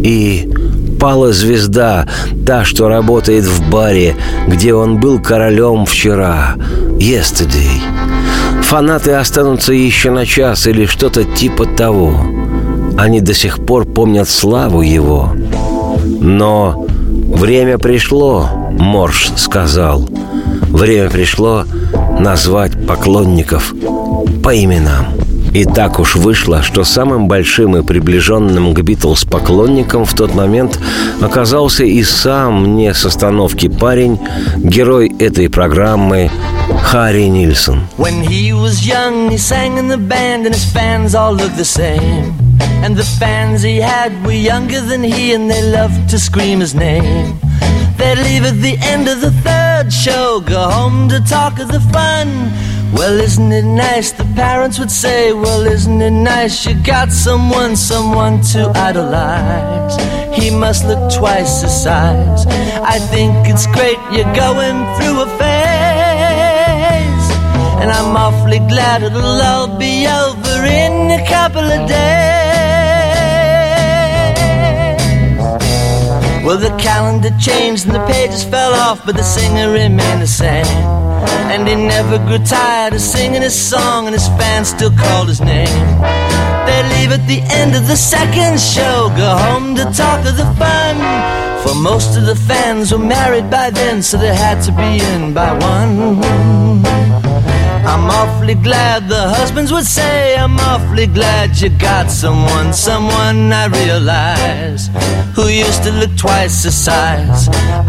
И 0.02 0.50
пала 1.00 1.32
звезда, 1.32 2.06
та, 2.46 2.64
что 2.64 2.88
работает 2.88 3.44
в 3.44 3.70
баре, 3.70 4.16
где 4.48 4.74
он 4.74 5.00
был 5.00 5.18
королем 5.20 5.86
вчера, 5.86 6.56
yesterday. 6.98 7.80
Фанаты 8.62 9.12
останутся 9.12 9.72
еще 9.72 10.10
на 10.10 10.26
час 10.26 10.66
или 10.66 10.86
что-то 10.86 11.24
типа 11.24 11.66
того. 11.66 12.14
Они 12.96 13.20
до 13.20 13.34
сих 13.34 13.64
пор 13.64 13.84
помнят 13.84 14.28
славу 14.28 14.82
его. 14.82 15.34
Но 16.20 16.86
время 17.14 17.78
пришло, 17.78 18.48
Морш 18.78 19.30
сказал. 19.36 20.08
Время 20.70 21.10
пришло 21.10 21.64
назвать 22.18 22.86
поклонников 22.86 23.74
по 24.42 24.54
именам. 24.54 25.06
И 25.52 25.64
так 25.64 26.00
уж 26.00 26.16
вышло, 26.16 26.62
что 26.62 26.82
самым 26.82 27.28
большим 27.28 27.76
и 27.76 27.82
приближенным 27.84 28.74
к 28.74 28.80
Битлз 28.80 29.24
поклонником 29.24 30.04
в 30.04 30.12
тот 30.12 30.34
момент 30.34 30.80
оказался 31.20 31.84
и 31.84 32.02
сам 32.02 32.74
не 32.76 32.92
с 32.92 33.04
остановки 33.04 33.68
парень, 33.68 34.18
герой 34.56 35.12
этой 35.20 35.48
программы 35.48 36.28
Харри 36.82 37.26
Нильсон. 37.26 37.82
And 42.84 42.96
the 42.96 43.02
fans 43.18 43.62
he 43.62 43.80
had 43.80 44.12
were 44.26 44.32
younger 44.32 44.78
than 44.82 45.02
he, 45.02 45.32
and 45.32 45.50
they 45.50 45.62
loved 45.62 46.10
to 46.10 46.18
scream 46.18 46.60
his 46.60 46.74
name. 46.74 47.38
They'd 47.96 48.18
leave 48.18 48.44
at 48.44 48.60
the 48.60 48.76
end 48.92 49.08
of 49.08 49.22
the 49.22 49.30
third 49.42 49.73
show, 49.92 50.40
go 50.40 50.68
home 50.68 51.08
to 51.08 51.20
talk 51.20 51.58
of 51.58 51.68
the 51.68 51.80
fun. 51.80 52.28
Well, 52.92 53.18
isn't 53.18 53.50
it 53.50 53.64
nice? 53.64 54.12
The 54.12 54.24
parents 54.36 54.78
would 54.78 54.90
say, 54.90 55.32
Well, 55.32 55.66
isn't 55.66 56.00
it 56.00 56.10
nice? 56.10 56.64
You 56.64 56.74
got 56.74 57.10
someone, 57.10 57.74
someone 57.76 58.40
to 58.52 58.70
idolize. 58.74 59.96
He 60.34 60.50
must 60.50 60.84
look 60.86 61.12
twice 61.12 61.62
the 61.62 61.68
size. 61.68 62.46
I 62.46 62.98
think 62.98 63.48
it's 63.48 63.66
great 63.66 63.98
you're 64.12 64.34
going 64.34 64.78
through 64.96 65.22
a 65.22 65.28
phase. 65.38 67.26
And 67.80 67.90
I'm 67.90 68.16
awfully 68.16 68.60
glad 68.60 69.02
it'll 69.02 69.42
all 69.50 69.78
be 69.78 70.06
over 70.06 70.64
in 70.64 71.10
a 71.10 71.26
couple 71.26 71.64
of 71.64 71.88
days. 71.88 72.53
Well, 76.44 76.58
the 76.58 76.76
calendar 76.76 77.30
changed 77.40 77.86
and 77.86 77.94
the 77.94 78.04
pages 78.06 78.44
fell 78.44 78.74
off, 78.74 79.06
but 79.06 79.16
the 79.16 79.22
singer 79.22 79.72
remained 79.72 80.20
the 80.20 80.26
same. 80.26 80.66
And 81.50 81.66
he 81.66 81.74
never 81.74 82.18
grew 82.18 82.38
tired 82.44 82.92
of 82.92 83.00
singing 83.00 83.40
his 83.40 83.58
song, 83.58 84.06
and 84.06 84.14
his 84.14 84.28
fans 84.36 84.68
still 84.68 84.90
called 84.90 85.28
his 85.28 85.40
name. 85.40 85.84
They 86.66 86.80
leave 86.94 87.12
at 87.12 87.26
the 87.26 87.40
end 87.48 87.74
of 87.74 87.88
the 87.88 87.96
second 87.96 88.60
show, 88.60 89.10
go 89.16 89.36
home 89.38 89.74
to 89.76 89.84
talk 89.96 90.20
of 90.26 90.36
the 90.36 90.44
fun. 90.60 90.96
For 91.66 91.74
most 91.74 92.14
of 92.18 92.26
the 92.26 92.36
fans 92.36 92.92
were 92.92 92.98
married 92.98 93.50
by 93.50 93.70
then, 93.70 94.02
so 94.02 94.18
they 94.18 94.34
had 94.34 94.60
to 94.64 94.72
be 94.72 95.02
in 95.14 95.32
by 95.32 95.50
one. 95.58 97.23
I'm 97.86 98.10
awfully 98.10 98.54
glad 98.54 99.08
the 99.08 99.28
husbands 99.28 99.70
would 99.72 99.84
say, 99.84 100.36
I'm 100.36 100.58
awfully 100.58 101.06
glad 101.06 101.60
you 101.60 101.68
got 101.68 102.10
someone, 102.10 102.72
someone 102.72 103.52
I 103.52 103.66
realize 103.66 104.88
who 105.36 105.48
used 105.48 105.82
to 105.84 105.92
look 105.92 106.16
twice 106.16 106.62
the 106.62 106.70
size. 106.70 107.48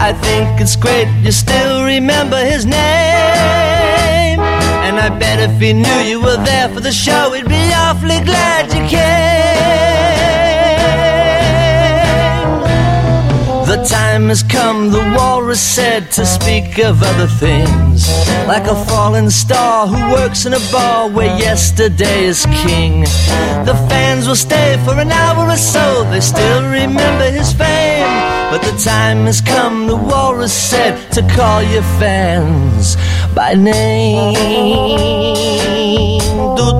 I 0.10 0.12
think 0.14 0.60
it's 0.60 0.76
great 0.76 1.08
you 1.24 1.32
still 1.32 1.86
remember 1.86 2.38
his 2.43 2.66
name. 2.66 4.39
And 4.86 5.00
I 5.00 5.10
bet 5.18 5.39
if 5.39 5.60
he 5.60 5.74
knew 5.74 6.00
you 6.12 6.22
were 6.22 6.43
there 6.43 6.70
for 6.70 6.82
the 6.82 6.91
show, 6.91 7.32
he'd 7.34 7.48
be 7.48 7.72
awfully 7.74 8.20
glad 8.24 8.68
you 8.74 8.86
came. 8.89 9.95
The 13.76 13.84
time 13.84 14.30
has 14.30 14.42
come, 14.42 14.90
the 14.90 15.04
walrus 15.18 15.60
said, 15.60 16.10
to 16.12 16.26
speak 16.26 16.80
of 16.80 17.04
other 17.04 17.28
things. 17.28 18.08
Like 18.48 18.68
a 18.68 18.86
fallen 18.86 19.30
star 19.30 19.86
who 19.86 20.14
works 20.14 20.46
in 20.46 20.54
a 20.54 20.62
bar 20.72 21.10
where 21.10 21.38
yesterday 21.38 22.24
is 22.24 22.46
king. 22.64 23.02
The 23.66 23.76
fans 23.90 24.30
will 24.30 24.38
stay 24.38 24.82
for 24.86 24.98
an 24.98 25.12
hour 25.12 25.50
or 25.50 25.58
so, 25.58 26.06
they 26.10 26.22
still 26.22 26.64
remember 26.64 27.30
his 27.30 27.52
fame. 27.52 28.08
But 28.50 28.62
the 28.62 28.78
time 28.82 29.26
has 29.26 29.42
come, 29.42 29.88
the 29.88 29.98
walrus 29.98 30.54
said, 30.54 31.12
to 31.12 31.22
call 31.36 31.62
your 31.62 31.84
fans 32.00 32.96
by 33.36 33.56
name. 33.56 34.36
Do 36.56 36.80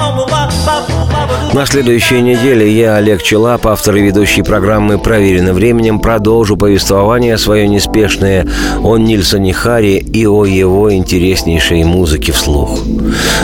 На 1.53 1.65
следующей 1.65 2.21
неделе 2.21 2.71
я, 2.71 2.95
Олег 2.95 3.21
Челап, 3.21 3.67
автор 3.67 3.97
и 3.97 4.01
ведущий 4.01 4.41
программы 4.41 4.97
«Проверено 4.97 5.53
временем», 5.53 5.99
продолжу 5.99 6.55
повествование 6.55 7.37
свое 7.37 7.67
неспешное 7.67 8.47
о 8.81 8.97
Нильсоне 8.97 9.51
Харри 9.53 9.97
и 9.97 10.25
о 10.25 10.45
его 10.45 10.93
интереснейшей 10.93 11.83
музыке 11.83 12.31
вслух. 12.31 12.79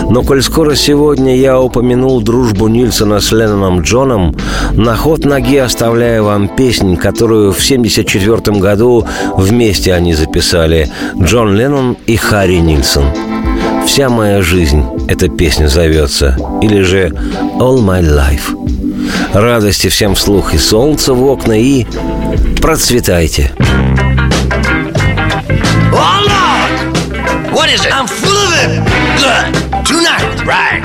Но 0.09 0.23
коль 0.23 0.41
скоро 0.41 0.75
сегодня 0.75 1.35
я 1.35 1.59
упомянул 1.59 2.21
дружбу 2.21 2.69
Нильсона 2.69 3.19
с 3.19 3.33
Ленноном 3.33 3.81
Джоном, 3.81 4.33
на 4.71 4.95
ход 4.95 5.25
ноги 5.25 5.57
оставляю 5.57 6.23
вам 6.23 6.47
песнь, 6.47 6.95
которую 6.95 7.51
в 7.51 7.59
1974 7.59 8.57
году 8.57 9.05
вместе 9.35 9.93
они 9.93 10.13
записали 10.13 10.89
Джон 11.21 11.55
Леннон 11.55 11.97
и 12.05 12.15
Харри 12.15 12.59
Нильсон. 12.59 13.36
«Вся 13.87 14.09
моя 14.09 14.41
жизнь» 14.43 14.83
эта 15.07 15.29
песня 15.29 15.67
зовется, 15.67 16.37
или 16.61 16.81
же 16.81 17.07
«All 17.57 17.79
my 17.79 18.01
life». 18.01 18.53
Радости 19.33 19.87
всем 19.87 20.13
вслух 20.13 20.53
и 20.53 20.57
солнца 20.57 21.13
в 21.13 21.23
окна, 21.25 21.53
и 21.53 21.85
процветайте. 22.61 23.51
Oh 25.93 26.21
Lord! 26.27 26.73
What 27.53 27.69
is 27.73 27.83
it? 27.85 27.91
I'm 27.91 28.05
full 28.07 28.37
of 28.37 28.51
it. 28.61 28.83
Good. 29.17 29.45
Tonight. 29.85 30.45
Right. 30.45 30.83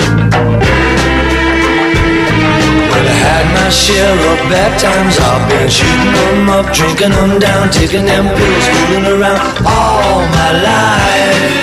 Well, 2.89 3.05
I 3.05 3.15
had 3.27 3.45
my 3.53 3.69
share 3.69 4.15
of 4.31 4.39
bad 4.49 4.79
times. 4.79 5.19
I've 5.19 5.47
been 5.49 5.69
shooting 5.69 6.13
them 6.13 6.49
up, 6.49 6.73
drinking 6.73 7.11
them 7.11 7.37
down, 7.37 7.69
taking 7.69 8.05
them 8.05 8.25
pills, 8.33 8.65
fooling 8.87 9.05
around 9.21 9.41
all 9.67 10.25
my 10.29 10.51
life. 10.63 11.62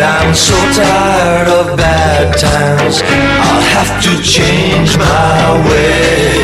But 0.00 0.16
I'm 0.16 0.34
so 0.34 0.56
tired 0.72 1.48
of 1.60 1.76
bad 1.76 2.32
times. 2.32 3.02
I'll 3.04 3.66
have 3.76 4.00
to 4.00 4.12
change 4.24 4.96
my 4.96 5.60
way. 5.68 6.40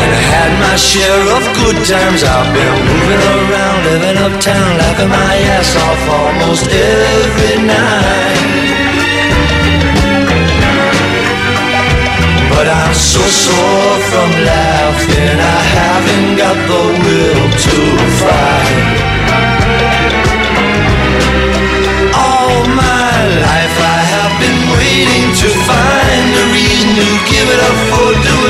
And 0.00 0.10
I 0.16 0.22
had 0.32 0.52
my 0.64 0.76
share 0.80 1.24
of 1.36 1.44
good 1.60 1.76
times. 1.84 2.24
I've 2.24 2.48
been 2.56 2.72
moving 2.88 3.22
around, 3.36 3.84
living 3.84 4.16
uptown, 4.16 4.78
laughing 4.80 5.12
my 5.12 5.36
ass 5.52 5.76
off 5.76 6.02
almost 6.08 6.64
every 6.72 7.60
night. 7.68 8.40
But 12.48 12.66
I'm 12.72 12.94
so 12.96 13.20
sore 13.20 13.98
from 14.08 14.30
laughing, 14.40 15.36
I 15.36 15.60
haven't 15.76 16.30
got 16.40 16.56
the 16.64 16.84
will 17.04 17.44
to 17.52 17.76
fight. 18.24 18.83
To 25.44 25.50
find 25.68 26.32
a 26.40 26.44
reason 26.56 26.88
to 26.96 27.06
give 27.28 27.44
it 27.52 27.60
up 27.60 27.76
for, 27.92 28.16
do 28.16 28.43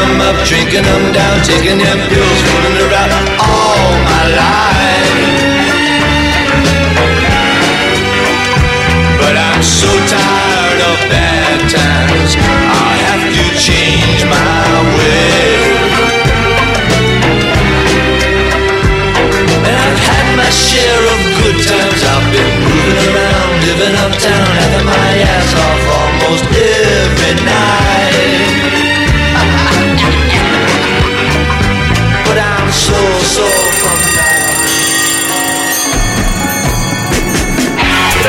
them 0.00 0.20
up, 0.20 0.36
drinking 0.46 0.82
them 0.82 1.12
down, 1.12 1.42
taking 1.42 1.78
them 1.78 1.98
pills, 2.08 2.40
fooling 2.44 2.78
around 2.86 3.10
all 3.40 3.92
my 4.04 4.22
life. 4.36 4.65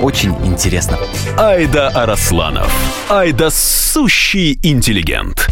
очень 0.00 0.34
интересно. 0.44 0.98
Айда 1.36 1.88
Арасланов. 1.88 2.72
Айда 3.08 3.50
сущий 3.50 4.58
интеллигент. 4.62 5.50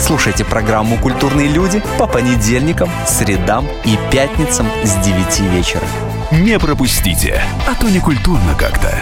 Слушайте 0.00 0.44
программу 0.44 0.98
«Культурные 0.98 1.48
люди» 1.48 1.82
по 1.98 2.06
понедельникам, 2.06 2.90
средам 3.06 3.66
и 3.84 3.98
пятницам 4.10 4.66
с 4.82 4.94
9 4.96 5.40
вечера. 5.52 5.84
Не 6.30 6.58
пропустите, 6.58 7.40
а 7.66 7.74
то 7.74 7.88
не 7.88 8.00
культурно 8.00 8.54
как-то. 8.58 8.92